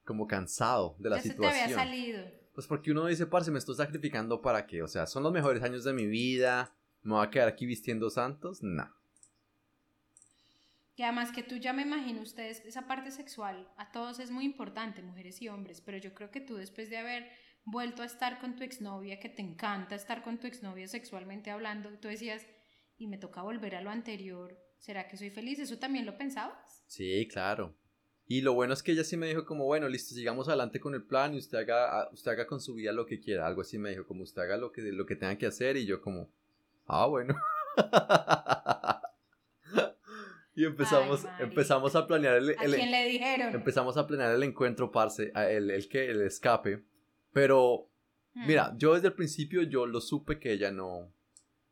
[0.05, 1.79] como cansado de la ya se te había situación.
[1.79, 2.31] salido.
[2.53, 5.61] Pues porque uno dice, parce, me estoy sacrificando para qué, o sea, son los mejores
[5.63, 8.89] años de mi vida, me voy a quedar aquí vistiendo santos, no.
[10.95, 14.45] Y además que tú ya me imagino ustedes, esa parte sexual a todos es muy
[14.45, 17.29] importante, mujeres y hombres, pero yo creo que tú después de haber
[17.69, 21.89] vuelto a estar con tu exnovia, que te encanta estar con tu exnovia sexualmente hablando,
[21.99, 22.47] tú decías,
[22.97, 25.59] y me toca volver a lo anterior, ¿será que soy feliz?
[25.59, 26.83] ¿Eso también lo pensabas?
[26.87, 27.75] Sí, claro.
[28.25, 30.95] Y lo bueno es que ella sí me dijo como, bueno, listo, sigamos adelante con
[30.95, 33.45] el plan y usted haga, ah, usted haga con su vida lo que quiera.
[33.45, 35.85] Algo así me dijo, como usted haga lo que, lo que tenga que hacer y
[35.85, 36.29] yo como,
[36.87, 37.35] ah, bueno.
[40.55, 41.43] y empezamos, marica.
[41.43, 43.53] empezamos a planear el, ¿A el- quién le dijeron?
[43.53, 46.83] empezamos a planear el encuentro, parce, a- el, el que, el escape.
[47.33, 47.89] Pero,
[48.33, 48.45] Hmm.
[48.47, 51.11] mira, yo desde el principio yo lo supe que ella no,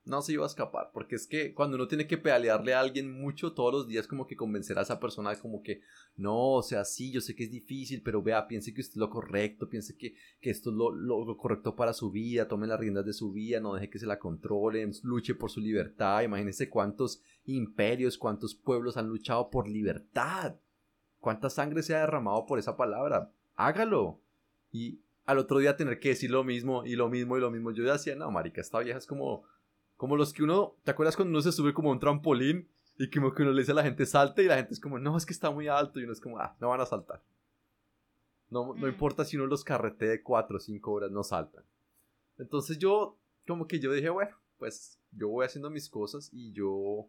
[0.03, 3.11] no se iba a escapar, porque es que cuando uno tiene que pedalearle a alguien
[3.11, 5.81] mucho todos los días, como que convencer a esa persona de como que,
[6.15, 8.97] no, o sea, sí, yo sé que es difícil, pero vea, piense que usted es
[8.97, 12.67] lo correcto, piense que, que esto es lo, lo- lo correcto para su vida, tome
[12.67, 16.21] las riendas de su vida, no deje que se la controlen, luche por su libertad,
[16.21, 20.55] imagínense cuántos imperios, cuántos pueblos han luchado por libertad,
[21.19, 24.19] cuánta sangre se ha derramado por esa palabra, hágalo.
[24.71, 27.71] Y al otro día tener que decir lo mismo y lo mismo y lo mismo,
[27.71, 29.43] yo decía, no, marica, esta vieja es como
[29.97, 33.09] como los que uno, ¿te acuerdas cuando uno se sube como a un trampolín y
[33.09, 35.15] como que uno le dice a la gente salte y la gente es como, no,
[35.15, 37.23] es que está muy alto y uno es como, ah, no van a saltar.
[38.49, 38.89] No, no Mm.
[38.89, 41.63] importa si uno los carrete de 4 o 5 horas, no saltan.
[42.37, 47.07] Entonces yo, como que yo dije, bueno, pues yo voy haciendo mis cosas y yo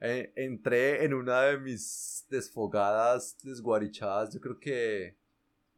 [0.00, 5.16] eh, entré en una de mis desfogadas, desguarichadas, yo creo que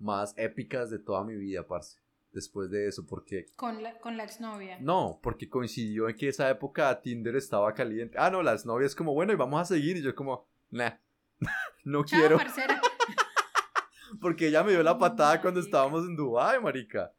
[0.05, 1.99] más épicas de toda mi vida, parce.
[2.31, 4.77] Después de eso, porque Con la, con la exnovia.
[4.81, 8.17] no, porque coincidió en que esa época Tinder estaba caliente.
[8.19, 9.97] Ah, no, las novias como, bueno, y vamos a seguir.
[9.97, 10.91] Y yo como, nah,
[11.85, 12.37] no Chao, quiero.
[12.37, 12.81] parcera.
[14.21, 17.13] Porque ella me dio la patada cuando estábamos en Dubai, marica.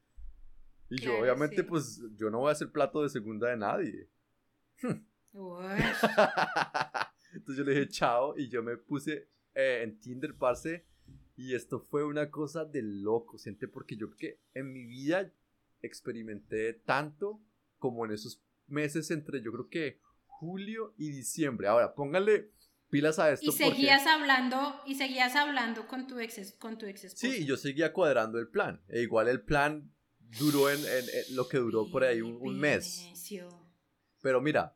[0.89, 1.63] Y yo obviamente, sí.
[1.63, 4.09] pues, yo no voy a ser plato de segunda de nadie.
[7.33, 10.85] Entonces yo le dije chao y yo me puse eh, en Tinder, parce.
[11.35, 15.31] Y esto fue una cosa de loco, siente, porque yo creo que en mi vida
[15.81, 17.41] experimenté tanto
[17.77, 21.67] como en esos meses entre, yo creo que julio y diciembre.
[21.67, 22.51] Ahora, pónganle,
[22.89, 23.49] pilas a esto.
[23.49, 27.27] Y seguías hablando, y seguías hablando con tu ex, con tu ex esposa.
[27.27, 28.81] Sí, y yo seguía cuadrando el plan.
[28.87, 29.91] E igual el plan
[30.39, 30.79] duró en,
[31.31, 33.11] lo que duró por ahí un, mes.
[34.21, 34.75] Pero mira,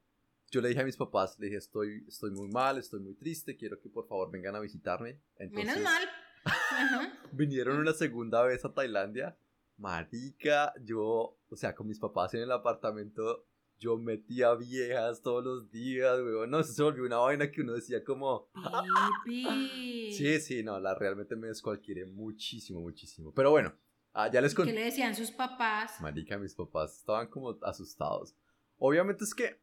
[0.51, 3.55] yo le dije a mis papás, le dije, estoy, estoy muy mal, estoy muy triste,
[3.55, 5.19] quiero que por favor vengan a visitarme.
[5.51, 6.09] Menos mal.
[7.32, 9.38] vinieron una segunda vez a Tailandia.
[9.78, 13.45] Marica, yo, o sea, con mis papás en el apartamento,
[13.78, 16.49] yo metía viejas todos los días, weón.
[16.49, 18.49] No, se volvió una vaina que uno decía como...
[19.25, 23.34] sí, sí, no, la realmente me descualquiera muchísimo, muchísimo.
[23.34, 23.73] Pero bueno,
[24.13, 24.73] ah, ya les conté.
[24.73, 26.02] ¿Qué le decían sus papás?
[26.02, 28.36] Marica, mis papás estaban como asustados.
[28.78, 29.62] Obviamente es que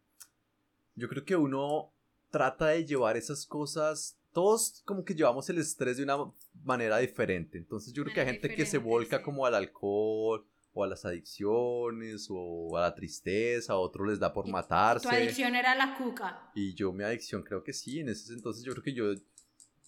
[0.95, 1.95] yo creo que uno
[2.37, 6.31] trata de llevar esas cosas todos como que llevamos el estrés de una
[6.63, 7.57] manera diferente.
[7.57, 11.07] Entonces yo creo que hay gente que se volca como al alcohol o a las
[11.07, 15.09] adicciones o a la tristeza, a otros les da por matarse.
[15.09, 16.51] Tu adicción era la cuca.
[16.55, 19.15] Y yo mi adicción creo que sí, en ese entonces yo creo que yo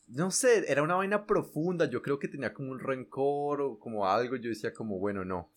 [0.06, 4.06] no sé, era una vaina profunda, yo creo que tenía como un rencor o como
[4.06, 5.52] algo, yo decía como, bueno, no.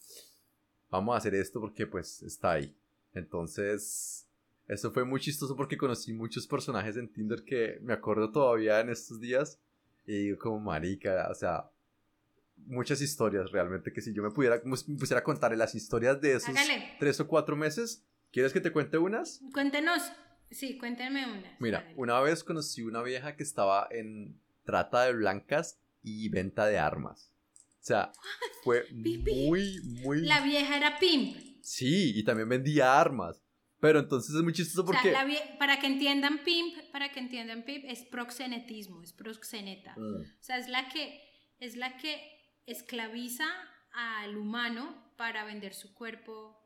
[0.90, 2.76] Vamos a hacer esto porque pues está ahí.
[3.14, 4.28] Entonces,
[4.68, 8.90] eso fue muy chistoso porque conocí muchos personajes en Tinder que me acuerdo todavía en
[8.90, 9.60] estos días.
[10.06, 11.70] Y como marica, o sea,
[12.66, 16.56] muchas historias realmente que si yo me pudiera, me pusiera contar las historias de esos
[17.00, 19.42] tres o cuatro meses, ¿quieres que te cuente unas?
[19.54, 20.02] Cuéntenos,
[20.50, 21.60] sí, cuéntenme unas.
[21.60, 26.80] Mira, una vez conocí una vieja que estaba en trata de blancas y venta de
[26.80, 27.32] armas.
[27.82, 28.12] O sea,
[28.64, 30.22] fue muy, muy...
[30.22, 31.38] La vieja era pimp.
[31.62, 33.44] Sí, y también vendía armas.
[33.82, 35.14] Pero entonces es muy chistoso porque...
[35.58, 39.96] para que entiendan pimp, para que entiendan pimp, es proxenetismo, es proxeneta.
[39.98, 40.22] Mm.
[40.22, 41.20] O sea, es la que,
[41.60, 42.22] es la que
[42.68, 43.48] esclaviza
[43.92, 46.58] al humano para vender su cuerpo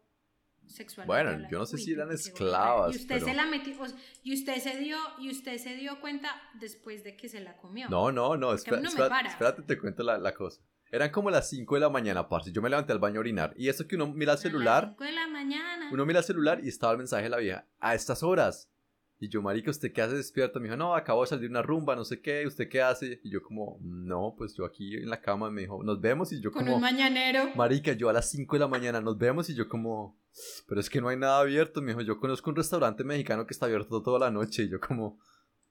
[0.68, 1.08] sexual.
[1.08, 2.94] Bueno, yo no sé si eran esclavas.
[2.94, 3.74] Y usted se la metió,
[4.22, 7.88] y usted se dio, y usted se dio cuenta después de que se la comió.
[7.88, 8.88] No, no, no, espérate,
[9.28, 10.62] espérate, te cuento la, la cosa.
[10.92, 12.52] Eran como las 5 de la mañana, parce.
[12.52, 13.54] Yo me levanté al baño a orinar.
[13.58, 14.84] Y eso que uno mira el celular.
[14.84, 15.90] A las 5 de la mañana.
[15.92, 17.66] Uno mira el celular y estaba el mensaje de la vieja.
[17.80, 18.70] A estas horas.
[19.18, 20.60] Y yo, marica, ¿usted qué hace despierto?
[20.60, 22.46] Me dijo, no, acabo de salir una rumba, no sé qué.
[22.46, 23.22] ¿Usted qué hace?
[23.24, 25.50] Y yo como, no, pues yo aquí en la cama.
[25.50, 26.32] Me dijo, nos vemos.
[26.32, 26.66] Y yo como...
[26.66, 27.50] Con un mañanero.
[27.56, 29.50] Marica, yo a las 5 de la mañana nos vemos.
[29.50, 30.20] Y yo como,
[30.68, 31.82] pero es que no hay nada abierto.
[31.82, 34.64] Me dijo, yo conozco un restaurante mexicano que está abierto toda la noche.
[34.64, 35.20] Y yo como,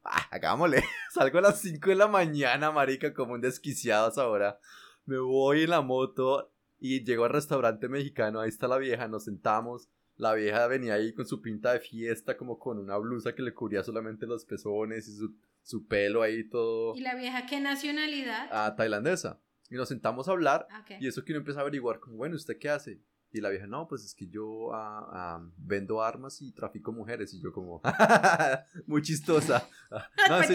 [0.02, 0.82] ah, hagámosle.
[1.12, 4.58] Salgo a las 5 de la mañana, marica, como un desquiciado ahora
[5.06, 9.24] me voy en la moto y llego al restaurante mexicano, ahí está la vieja, nos
[9.24, 13.42] sentamos, la vieja venía ahí con su pinta de fiesta, como con una blusa que
[13.42, 15.16] le cubría solamente los pezones y
[15.62, 16.94] su, pelo ahí todo.
[16.94, 18.48] ¿Y la vieja qué nacionalidad?
[18.52, 19.40] Ah, tailandesa.
[19.70, 20.68] Y nos sentamos a hablar
[21.00, 23.00] y eso que uno empieza a averiguar, como, bueno, ¿usted qué hace?
[23.32, 27.34] Y la vieja, no, pues es que yo ah, ah, vendo armas y trafico mujeres.
[27.34, 27.82] Y yo como,
[28.86, 29.68] muy chistosa.
[29.90, 30.50] no, pues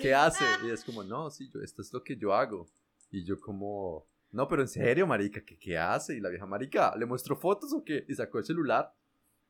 [0.00, 0.44] ¿qué, hace?
[0.66, 2.66] Y es como, no, sí, yo, esto es lo que yo hago.
[3.10, 6.16] Y yo como, no, pero en serio, marica, ¿qué, qué hace?
[6.16, 8.04] Y la vieja, marica, ¿le muestro fotos o qué?
[8.08, 8.94] Y sacó el celular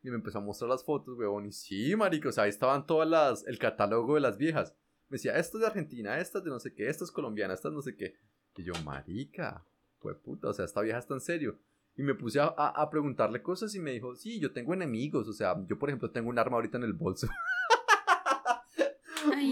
[0.03, 1.47] y me empezó a mostrar las fotos, weón.
[1.47, 4.75] Y sí, marica, o sea, ahí estaban todas las, el catálogo de las viejas.
[5.09, 7.55] Me decía, esta es de Argentina, esta es de no sé qué, esta es colombiana,
[7.55, 8.15] esta es no sé qué.
[8.57, 9.67] Y yo, marica,
[9.99, 11.59] fue puta, o sea, esta vieja está en serio.
[11.97, 15.33] Y me puse a, a, preguntarle cosas y me dijo, sí, yo tengo enemigos, o
[15.33, 17.27] sea, yo por ejemplo tengo un arma ahorita en el bolso.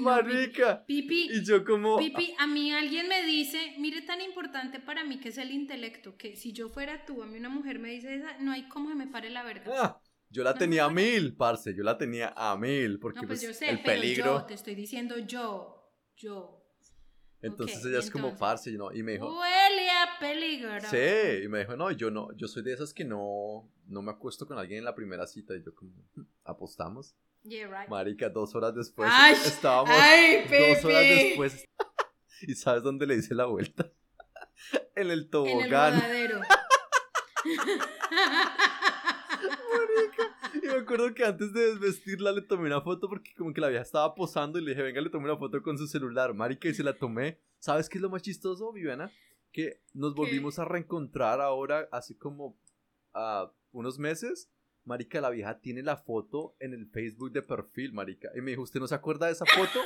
[0.03, 0.85] Marica.
[0.85, 1.29] Pipi.
[1.33, 1.99] Y yo como...
[1.99, 6.17] Pipi, a mí alguien me dice, mire tan importante para mí que es el intelecto,
[6.17, 8.89] que si yo fuera tú, a mí una mujer me dice esa, no hay cómo
[8.89, 9.73] que me pare la verga.
[9.77, 13.41] Ah, yo la tenía a mil, parce, yo la tenía a mil, porque no, pues,
[13.41, 14.25] pues yo sé, el pero peligro...
[14.41, 16.61] Yo te estoy diciendo yo, yo.
[17.43, 18.91] Entonces ella es como parce, ¿no?
[18.93, 19.39] Y me dijo...
[19.39, 20.81] Huele a peligro.
[20.91, 24.13] Sí, y me dijo, no, yo no, yo soy de esas que no, no me
[24.13, 25.55] acuesto con alguien en la primera cita.
[25.55, 25.93] Y yo como,
[27.89, 29.11] Marica, dos horas después
[29.45, 29.91] estábamos.
[29.91, 31.65] dos horas después.
[32.43, 33.93] ¿Y sabes dónde le hice la vuelta?
[34.97, 36.03] en el tobogán.
[36.03, 36.39] En el
[39.71, 40.39] Marica.
[40.63, 43.69] Y me acuerdo que antes de desvestirla le tomé una foto porque como que la
[43.69, 46.33] vieja estaba posando y le dije, venga, le tomé una foto con su celular.
[46.33, 47.39] Marica, y se la tomé.
[47.59, 49.13] ¿Sabes qué es lo más chistoso, Viviana?
[49.53, 52.57] Que nos volvimos a reencontrar ahora, así como
[53.13, 54.51] a unos meses
[54.85, 58.31] Marica, la vieja tiene la foto en el Facebook de perfil, marica.
[58.35, 59.81] Y me dijo, ¿usted no se acuerda de esa foto?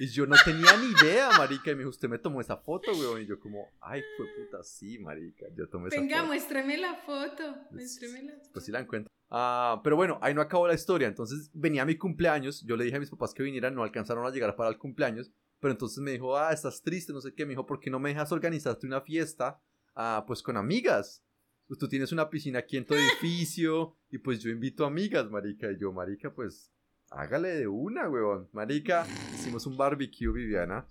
[0.00, 1.72] Y yo no tenía ni idea, marica.
[1.72, 3.22] Y me dijo, ¿usted me tomó esa foto, weón?
[3.22, 5.46] Y yo como, ay, fue puta, sí, marica.
[5.56, 6.06] Yo tomé esa foto.
[6.06, 7.42] Venga, muéstrame la foto.
[7.72, 8.50] Muéstrame la foto.
[8.52, 9.10] Pues sí la encuentro.
[9.28, 11.08] Ah, pero bueno, ahí no acabó la historia.
[11.08, 12.64] Entonces venía mi cumpleaños.
[12.64, 13.74] Yo le dije a mis papás que vinieran.
[13.74, 15.32] No alcanzaron a llegar para el cumpleaños.
[15.58, 17.44] Pero entonces me dijo, ah, estás triste, no sé qué.
[17.44, 19.60] Me dijo, ¿por qué no me dejas organizarte una fiesta?
[19.96, 21.24] Ah, pues con amigas.
[21.68, 25.70] Pues, tú tienes una piscina aquí en tu edificio y pues yo invito amigas, marica.
[25.70, 26.72] Y yo, marica, pues
[27.10, 28.48] hágale de una, weón.
[28.52, 30.88] Marica, hicimos un barbecue, Viviana.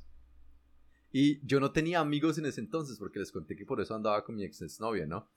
[1.12, 4.24] Y yo no tenía amigos en ese entonces, porque les conté que por eso andaba
[4.24, 5.28] con mi ex novia, ¿no?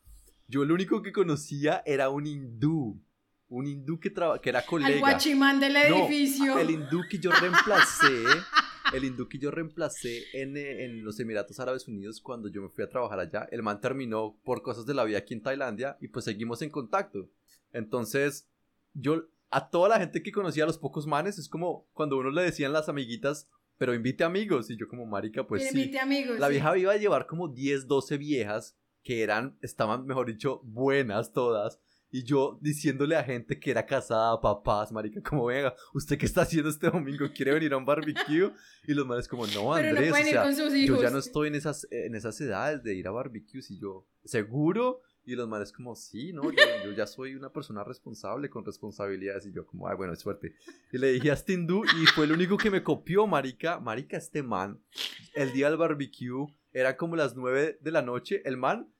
[0.46, 3.02] Yo lo único que conocía era un hindú.
[3.48, 4.90] Un hindú que, que era colega.
[4.90, 6.58] El guachimán del edificio.
[6.58, 8.24] el hindú que yo reemplacé.
[8.94, 12.84] El hindú que yo reemplacé en, en, los Emiratos Árabes Unidos cuando yo me fui
[12.84, 13.48] a trabajar allá.
[13.50, 16.70] El man terminó por cosas de la vida aquí en Tailandia y pues seguimos en
[16.70, 17.28] contacto.
[17.72, 18.48] Entonces,
[18.94, 22.30] yo a toda la gente que conocía a los pocos manes es como cuando uno
[22.30, 24.70] le decían las amiguitas, pero invite amigos.
[24.70, 25.78] Y yo como marica, pues sí.
[25.78, 26.38] Invite amigos.
[26.38, 31.32] La vieja iba a llevar como 10, 12 viejas que eran, estaban, mejor dicho, buenas
[31.32, 31.80] todas.
[32.12, 36.42] Y yo diciéndole a gente que era casada, papás, marica, como venga, ¿usted qué está
[36.42, 37.26] haciendo este domingo?
[37.32, 38.52] ¿Quiere venir a un barbecue?
[38.86, 40.12] Y los manes como, no, Andrés,
[40.86, 43.70] yo ya no estoy en esas, en esas edades de ir a barbecues.
[43.70, 45.02] Y yo, ¿seguro?
[45.24, 46.50] Y los manes como, sí, no, yo,
[46.96, 49.46] ya soy una persona responsable con responsabilidades.
[49.46, 50.54] Y yo como, ay, bueno, suerte.
[50.92, 53.78] Y le dije a hindú y fue el único que me copió, marica.
[53.78, 54.82] Marica, este man,
[55.34, 58.42] el día del barbecue, era como las nueve de la noche.
[58.44, 58.92] El man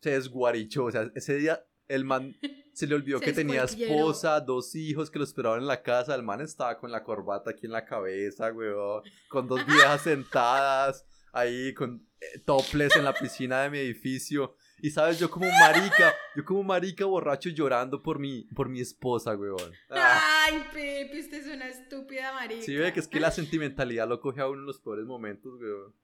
[0.00, 0.84] se desguarichó.
[0.84, 2.36] O sea, ese día el man
[2.72, 6.14] se le olvidó que tenía esposa, dos hijos que lo esperaban en la casa.
[6.14, 9.02] El man estaba con la corbata aquí en la cabeza, weón.
[9.28, 14.56] Con dos viejas sentadas ahí, con eh, toples en la piscina de mi edificio.
[14.80, 19.34] Y sabes, yo como marica, yo como marica borracho llorando por mi, por mi esposa,
[19.34, 19.72] weón.
[19.88, 20.44] Ah.
[20.44, 22.62] Ay, Pepe, usted es una estúpida marica.
[22.62, 25.54] Sí, ve que es que la sentimentalidad lo coge a uno en los peores momentos,
[25.60, 25.94] weón.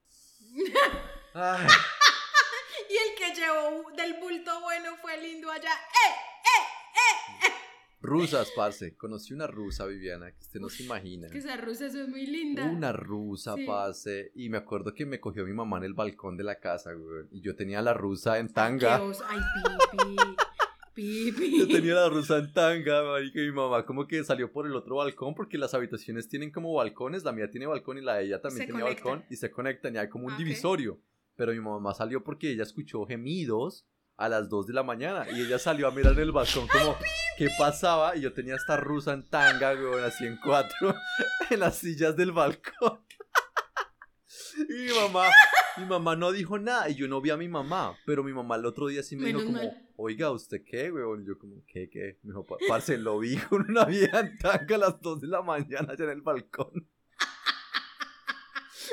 [1.34, 1.66] Ay.
[3.30, 5.70] Que llevó del bulto bueno fue lindo allá.
[5.70, 7.52] ¡Eh, eh, eh, eh!
[8.00, 8.96] Rusas, parce.
[8.96, 11.28] Conocí una rusa, Viviana, que usted no se imagina.
[11.28, 12.72] Que esas rusas son muy lindas.
[12.72, 14.32] Una rusa, parce.
[14.34, 17.26] Y me acuerdo que me cogió mi mamá en el balcón de la casa, güey.
[17.30, 18.96] Y yo tenía la rusa en tanga.
[18.96, 19.40] Ay,
[19.92, 20.16] pipi.
[20.92, 21.58] Pipi.
[21.60, 24.74] Yo tenía la rusa en tanga, marica, y mi mamá como que salió por el
[24.74, 28.24] otro balcón porque las habitaciones tienen como balcones, la mía tiene balcón y la de
[28.24, 31.00] ella también tiene balcón y se conectan y hay como un divisorio
[31.40, 33.86] pero mi mamá salió porque ella escuchó gemidos
[34.18, 36.98] a las 2 de la mañana y ella salió a mirar en el balcón como
[37.38, 40.94] qué pasaba y yo tenía esta rusa en tanga, weón, así en cuatro
[41.50, 43.00] en las sillas del balcón.
[44.68, 45.30] y mi mamá,
[45.78, 48.56] mi mamá no dijo nada y yo no vi a mi mamá, pero mi mamá
[48.56, 49.62] el otro día sí me dijo como,
[49.96, 51.22] oiga, ¿usted qué, weón?
[51.22, 52.18] Y yo como, ¿qué, qué?
[52.22, 55.40] Me dijo, parce, lo vi con una vieja en tanga a las 2 de la
[55.40, 56.86] mañana allá en el balcón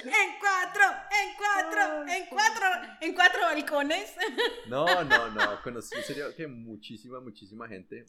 [0.04, 2.66] en cuatro, en cuatro, en cuatro,
[3.02, 4.16] en cuatro balcones.
[4.68, 8.06] No, no, no, conocí en serio que muchísima, muchísima gente.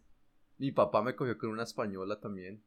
[0.59, 2.63] Mi papá me cogió con una española también.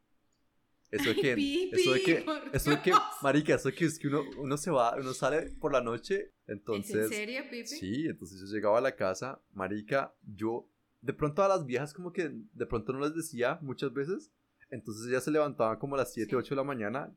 [0.92, 2.92] Eso de que, eso de que, eso de que,
[3.22, 6.34] marica, eso de que es que uno, uno se va, uno sale por la noche,
[6.48, 6.96] entonces.
[6.96, 7.66] ¿Es en serio, Pipi?
[7.66, 10.70] Sí, entonces yo llegaba a la casa, marica, yo,
[11.00, 14.34] de pronto a las viejas como que de pronto no les decía muchas veces,
[14.70, 17.16] entonces ellas se levantaban como a las 7, 8 de la mañana,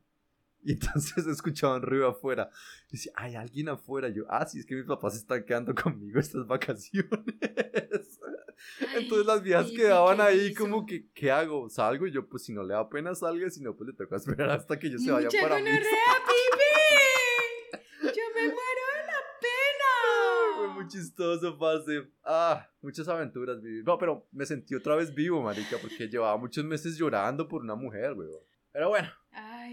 [0.64, 2.50] y entonces escuchaban ruido afuera.
[2.88, 4.08] Y decía, hay alguien afuera.
[4.08, 7.10] yo, ah, sí, es que mis papás están quedando conmigo estas vacaciones.
[8.96, 11.68] entonces las viejas quedaban ahí como que, ¿qué hago?
[11.68, 12.06] ¿Salgo?
[12.06, 13.48] Y yo, pues si no le da pena, salga.
[13.50, 15.70] Si no, pues le toca esperar hasta que ellos se vayan para mí.
[18.02, 20.56] Yo me muero de la pena.
[20.56, 22.08] Fue muy chistoso, pase.
[22.24, 23.82] Ah, muchas aventuras viví.
[23.82, 27.74] No, pero me sentí otra vez vivo, marica, porque llevaba muchos meses llorando por una
[27.74, 28.40] mujer, weón.
[28.72, 29.08] Pero bueno.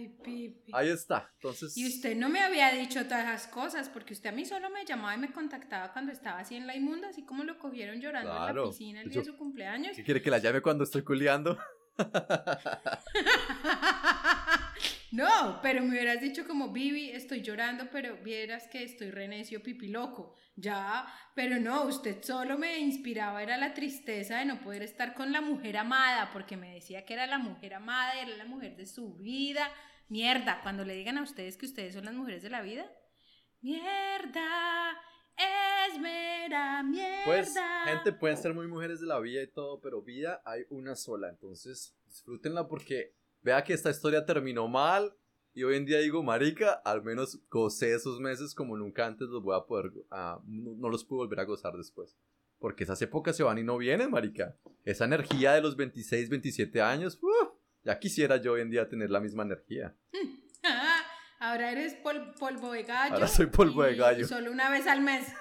[0.02, 0.72] Ay, Pipi.
[0.74, 1.30] Ahí está.
[1.36, 1.78] Entonces.
[1.78, 4.84] Y usted no me había dicho todas esas cosas, porque usted a mí solo me
[4.84, 8.32] llamaba y me contactaba cuando estaba así en la inmunda, así como lo cogieron llorando
[8.32, 9.95] en la piscina el día de su cumpleaños.
[9.95, 11.60] ¿Qué quiere que la llame cuando estoy culiando?
[15.12, 19.89] no, pero me hubieras dicho como, Vivi, estoy llorando, pero vieras que estoy renecio, pipi
[19.89, 25.14] loco ya, pero no, usted solo me inspiraba, era la tristeza de no poder estar
[25.14, 28.76] con la mujer amada, porque me decía que era la mujer amada, era la mujer
[28.76, 29.70] de su vida.
[30.12, 32.86] Mierda, cuando le digan a ustedes que ustedes son las mujeres de la vida,
[33.62, 34.91] mierda,
[35.38, 37.24] es mera mierda.
[37.24, 37.55] Pues,
[37.86, 41.30] gente, pueden ser muy mujeres de la vida y todo, pero vida hay una sola,
[41.30, 45.16] entonces disfrútenla porque vea que esta historia terminó mal,
[45.53, 49.41] y hoy en día digo, marica, al menos gocé esos meses como nunca antes los
[49.41, 52.18] voy a poder, uh, no, los puedo volver a gozar después.
[52.59, 54.57] Porque esas épocas se van y no vienen, marica.
[54.84, 57.51] Esa energía de los 26, 27 años, uh,
[57.84, 59.95] ya quisiera yo hoy en día tener la misma energía.
[61.39, 63.15] Ahora eres polvo de gallo.
[63.15, 64.27] Ahora soy polvo de gallo.
[64.27, 65.34] Solo una vez al mes.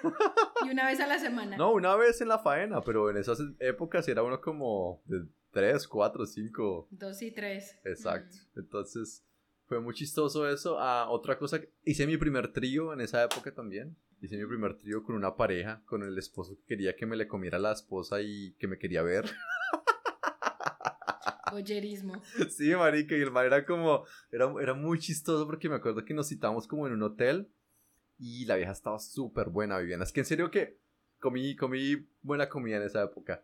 [0.64, 1.59] y una vez a la semana.
[1.59, 5.86] No, una vez en la faena, pero en esas épocas era uno como de 3,
[5.86, 6.88] 4, 5.
[6.91, 7.80] 2 y 3.
[7.84, 8.34] Exacto.
[8.55, 8.61] Mm.
[8.61, 9.26] Entonces,
[9.66, 10.78] fue muy chistoso eso.
[10.80, 13.95] Ah, otra cosa, hice mi primer trío en esa época también.
[14.22, 17.28] Hice mi primer trío con una pareja, con el esposo que quería que me le
[17.28, 19.26] comiera la esposa y que me quería ver.
[21.53, 22.22] Oyerismo.
[22.51, 26.14] Sí, marica, y el man era como, era, era muy chistoso porque me acuerdo que
[26.14, 27.49] nos citamos como en un hotel
[28.18, 30.05] y la vieja estaba súper buena, Viviana.
[30.05, 30.78] Es que en serio que
[31.18, 33.43] comí, comí buena comida en esa época.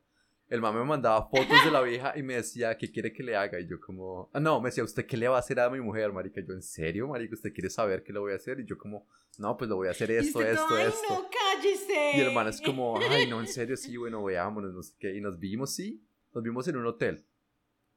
[0.49, 3.35] El man me mandaba fotos de la vieja y me decía, ¿qué quiere que le
[3.35, 3.59] haga?
[3.59, 5.81] Y yo como, ah, no, me decía, ¿usted qué le va a hacer a mi
[5.81, 6.41] mujer, marica?
[6.41, 7.35] Yo, ¿en serio, marica?
[7.35, 8.61] ¿Usted quiere saber qué le voy a hacer?
[8.61, 11.03] Y yo como, no, pues le voy a hacer esto, Y usted esto, "Ay, esto.
[11.09, 12.17] no, cállese.
[12.17, 15.17] Y el man es como, ay, no, en serio, sí, bueno, veámonos, no sé qué.
[15.17, 16.01] Y nos vimos, sí,
[16.33, 17.25] nos vimos en un hotel.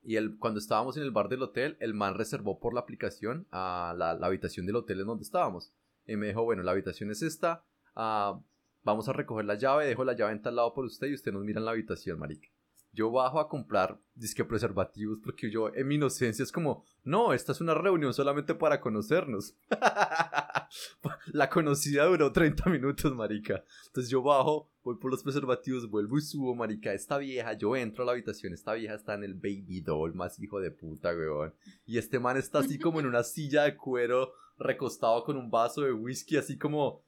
[0.02, 3.48] Y el, cuando estábamos en el bar del hotel, el man reservó por la aplicación
[3.52, 5.74] a la, la habitación del hotel en donde estábamos.
[6.08, 7.64] Y me dijo, bueno, la habitación es esta,
[7.96, 8.40] ah,
[8.84, 11.32] vamos a recoger la llave, dejo la llave en tal lado por usted y usted
[11.32, 12.48] nos mira en la habitación, marica.
[12.92, 17.52] Yo bajo a comprar disque preservativos porque yo en mi inocencia es como, no, esta
[17.52, 19.56] es una reunión solamente para conocernos.
[21.28, 23.64] la conocida duró 30 minutos, marica.
[23.88, 26.94] Entonces yo bajo, voy por los preservativos, vuelvo y subo, marica.
[26.94, 30.40] Esta vieja, yo entro a la habitación, esta vieja está en el baby doll, más
[30.40, 31.54] hijo de puta, weón.
[31.86, 35.82] Y este man está así como en una silla de cuero, recostado con un vaso
[35.82, 37.04] de whisky, así como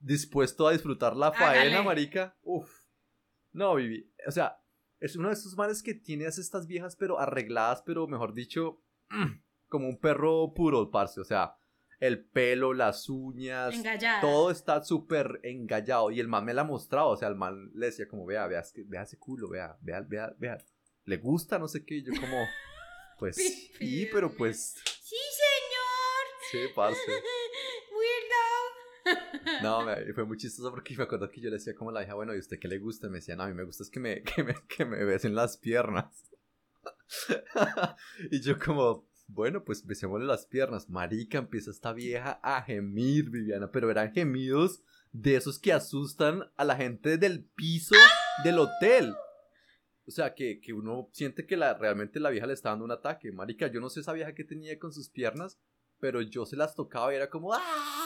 [0.00, 2.36] dispuesto a disfrutar la faena, marica.
[2.42, 2.70] Uf.
[3.52, 4.10] No, Vivi.
[4.26, 4.58] O sea,
[5.00, 8.82] es uno de esos manes que tienes estas viejas, pero arregladas, pero mejor dicho,
[9.68, 11.20] como un perro puro, parce.
[11.20, 11.56] O sea,
[12.00, 14.20] el pelo, las uñas, Engallada.
[14.20, 16.10] todo está súper engallado.
[16.10, 17.08] Y el man me la ha mostrado.
[17.08, 20.34] O sea, el man le decía como, vea, vea, vea ese culo, vea, vea, vea,
[20.38, 20.58] vea.
[21.04, 21.96] Le gusta, no sé qué.
[21.96, 22.36] Y yo como,
[23.18, 26.66] pues sí, pero pues, Sí, señor.
[26.68, 27.00] sí, parce.
[29.62, 32.14] No, me- fue muy chistoso porque me acuerdo que yo le decía como la hija,
[32.14, 33.06] bueno, ¿y usted qué le gusta?
[33.06, 35.04] Y me decía, no, a mí me gusta es que me, que me, que me
[35.04, 36.30] besen las piernas.
[38.30, 40.88] y yo como, bueno, pues besémosle las piernas.
[40.88, 44.82] Marica, empieza esta vieja a gemir, Viviana, pero eran gemidos
[45.12, 47.94] de esos que asustan a la gente del piso
[48.44, 49.14] del hotel.
[50.06, 52.92] O sea, que, que uno siente que la, realmente la vieja le está dando un
[52.92, 53.32] ataque.
[53.32, 55.58] Marica, yo no sé esa vieja que tenía con sus piernas,
[55.98, 58.05] pero yo se las tocaba y era como ¡Ah!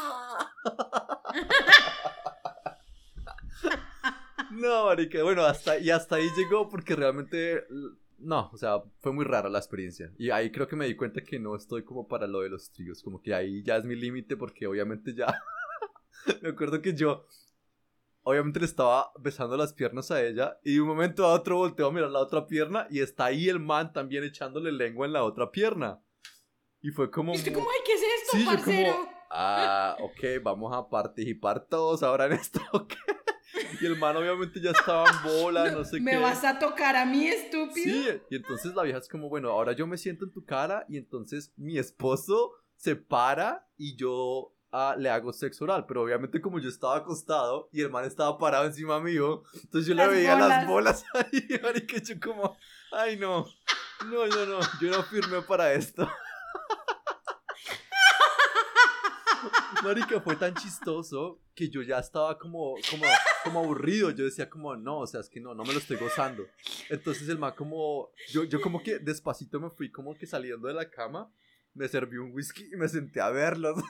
[4.51, 7.65] No, marica, bueno, hasta, y hasta ahí llegó porque realmente,
[8.19, 10.13] no, o sea, fue muy rara la experiencia.
[10.19, 12.73] Y ahí creo que me di cuenta que no estoy como para lo de los
[12.73, 15.41] tríos, como que ahí ya es mi límite porque obviamente ya,
[16.43, 17.27] me acuerdo que yo,
[18.23, 21.87] obviamente le estaba besando las piernas a ella y de un momento a otro volteo
[21.87, 25.23] a mirar la otra pierna y está ahí el man también echándole lengua en la
[25.23, 26.01] otra pierna.
[26.83, 27.35] Y fue como...
[27.35, 28.93] Y usted mu- como, ay, ¿qué es esto, Sí, yo parcero?
[28.97, 32.93] como, ah, ok, vamos a participar todos ahora en esto, ok.
[33.81, 36.19] Y el man obviamente ya estaba en bola, no, sé ¿Me qué.
[36.19, 37.73] vas a tocar a mí, estúpido?
[37.75, 40.85] Sí, y entonces la vieja es como, bueno, ahora yo me siento en tu cara
[40.89, 46.41] y entonces mi esposo se para y yo ah, le hago sexo oral, pero obviamente
[46.41, 50.15] como yo estaba acostado y el man estaba parado encima mío, entonces yo Las le
[50.15, 51.05] veía las bolas.
[51.13, 52.57] bolas ahí, marica, yo como,
[52.93, 53.47] ay no,
[54.07, 56.09] no, no, no, yo no firmé para esto.
[59.83, 63.05] Marica, fue tan chistoso que yo ya estaba como, como,
[63.45, 64.11] como aburrido.
[64.11, 66.47] Yo decía como, no, o sea, es que no, no me lo estoy gozando.
[66.91, 70.75] Entonces el man como, yo, yo como que despacito me fui como que saliendo de
[70.75, 71.33] la cama,
[71.73, 73.77] me serví un whisky y me senté a verlos.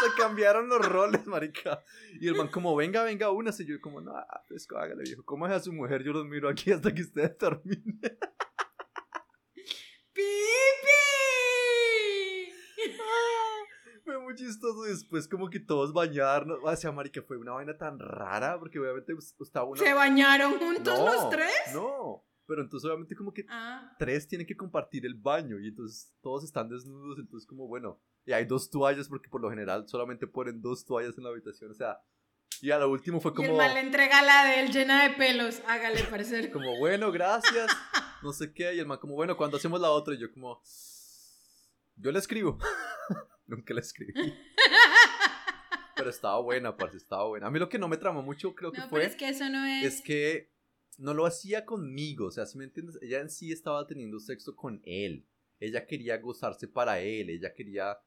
[0.00, 1.82] Se cambiaron los roles, marica.
[2.20, 3.50] Y el man como, venga, venga, una.
[3.58, 4.12] Y yo como, no,
[4.46, 5.24] pues hágale, viejo.
[5.24, 6.04] ¿Cómo es a su mujer?
[6.04, 7.98] Yo los miro aquí hasta que ustedes terminen.
[10.12, 10.98] ¡Pipi!
[14.04, 16.58] Fue muy chistoso después como que todos bañarnos.
[16.62, 19.80] O sea, marica, fue una vaina tan rara porque obviamente estaba uno...
[19.80, 21.50] ¿Se bañaron juntos No, los tres?
[21.72, 23.94] No, pero entonces obviamente como que Ah.
[23.98, 28.32] tres tienen que compartir el baño y entonces todos están desnudos, entonces como bueno, y
[28.32, 31.74] hay dos toallas porque por lo general solamente ponen dos toallas en la habitación, o
[31.74, 31.98] sea,
[32.60, 35.08] y a lo último fue Y el como, man le entrega la de él llena
[35.08, 35.62] de pelos.
[35.68, 36.50] Hágale, parecer.
[36.52, 37.70] como bueno, gracias,
[38.22, 40.14] no sé qué, y el man como bueno, cuando hacemos la otra?
[40.14, 40.60] Y yo como,
[41.96, 42.58] yo le escribo,
[43.48, 44.12] nunca le escribí.
[45.96, 47.48] Pero estaba buena, parce, estaba buena.
[47.48, 49.28] A mí lo que no me tramó mucho creo que No, fue pero es que
[49.28, 49.84] eso no es.
[49.94, 50.52] es que
[50.96, 54.54] no lo hacía conmigo, o sea, si me entiendes, ella en sí estaba teniendo sexo
[54.54, 55.26] con él.
[55.58, 57.98] Ella quería gozarse para él, ella quería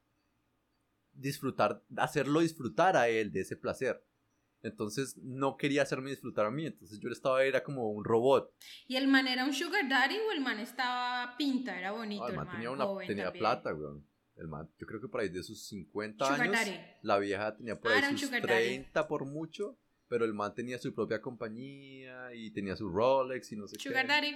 [1.12, 4.02] disfrutar, hacerlo disfrutar a él de ese placer.
[4.64, 8.54] Entonces no quería hacerme disfrutar a mí, entonces yo estaba, era como un robot.
[8.88, 11.78] ¿Y el man era un sugar daddy o el man estaba pinta?
[11.78, 12.24] Era bonito.
[12.24, 14.08] Ah, el man tenía, una, joven tenía plata, weón.
[14.38, 16.78] El man, yo creo que por ahí de sus 50 Sugar años, daddy.
[17.04, 18.66] la vieja tenía por Ah, ahí sus sugar daddy.
[18.66, 19.78] 30 por mucho,
[20.08, 24.06] pero el man tenía su propia compañía y tenía su Rolex y no sé Sugar
[24.06, 24.12] qué.
[24.12, 24.36] daddy.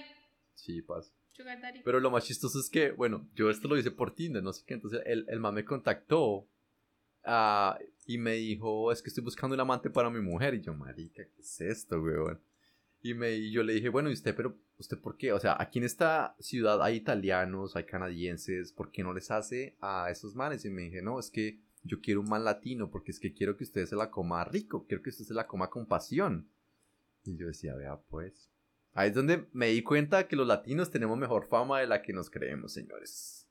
[0.54, 1.12] Sí, pasa.
[1.32, 1.80] Sugar daddy.
[1.84, 4.64] Pero lo más chistoso es que, bueno, yo esto lo hice por Tinder, no sé
[4.66, 4.74] qué.
[4.74, 6.48] Entonces el, el man me contactó
[7.24, 10.54] ah, y me dijo, es que estoy buscando un amante para mi mujer.
[10.54, 12.40] Y yo, marica, ¿qué es esto, weón?
[13.02, 15.32] Y, me, y yo le dije, bueno, ¿y usted, pero usted por qué?
[15.32, 19.76] O sea, aquí en esta ciudad hay italianos, hay canadienses, ¿por qué no les hace
[19.80, 20.64] a esos manes?
[20.64, 23.56] Y me dije, no, es que yo quiero un man latino, porque es que quiero
[23.56, 26.50] que usted se la coma rico, quiero que usted se la coma con pasión.
[27.24, 28.50] Y yo decía, vea, pues.
[28.92, 32.12] Ahí es donde me di cuenta que los latinos tenemos mejor fama de la que
[32.12, 33.46] nos creemos, señores.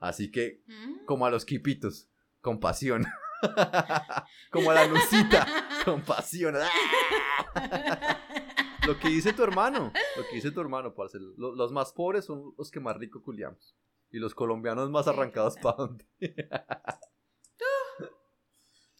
[0.00, 1.04] Así que, Mm.
[1.06, 2.08] como a los quipitos,
[2.40, 3.04] con pasión.
[4.50, 5.46] como a la lucita,
[5.84, 6.54] con pasión.
[8.86, 11.18] Lo que dice tu hermano, lo que dice tu hermano, parce.
[11.36, 13.74] Lo- Los más pobres son los que más rico culiamos.
[14.10, 16.06] Y los colombianos más arrancados para donde.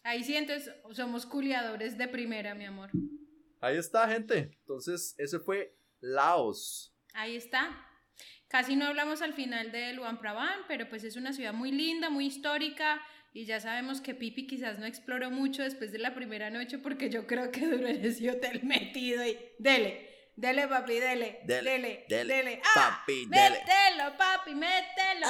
[0.03, 2.89] Ahí sí, entonces somos culiadores de primera, mi amor.
[3.59, 4.57] Ahí está, gente.
[4.61, 6.93] Entonces, ese fue Laos.
[7.13, 7.83] Ahí está.
[8.47, 12.09] Casi no hablamos al final de Luang Prabang, pero pues es una ciudad muy linda,
[12.09, 13.01] muy histórica.
[13.33, 17.09] Y ya sabemos que Pipi quizás no exploró mucho después de la primera noche porque
[17.09, 22.05] yo creo que duró en ese hotel metido y dele, dele papi, dele, Dele, dele,
[22.09, 23.59] dele, dele, ah, papi, dele.
[23.59, 25.27] mételo papi, mételo,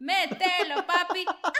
[0.00, 1.24] mételo papi.
[1.28, 1.52] Ah,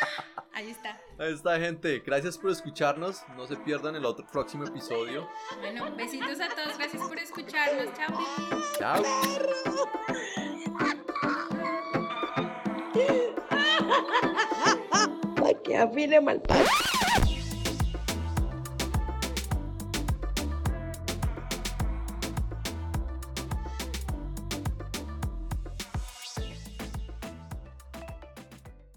[0.00, 0.24] ah.
[0.54, 0.98] Ahí está.
[1.18, 2.00] Ahí está, gente.
[2.00, 3.22] Gracias por escucharnos.
[3.36, 5.28] No se pierdan el otro próximo episodio.
[5.58, 7.92] Bueno, besitos a todos, gracias por escucharnos.
[7.94, 8.62] Chao, Pipi.
[8.78, 9.02] Chao.
[15.54, 16.40] Que afine mal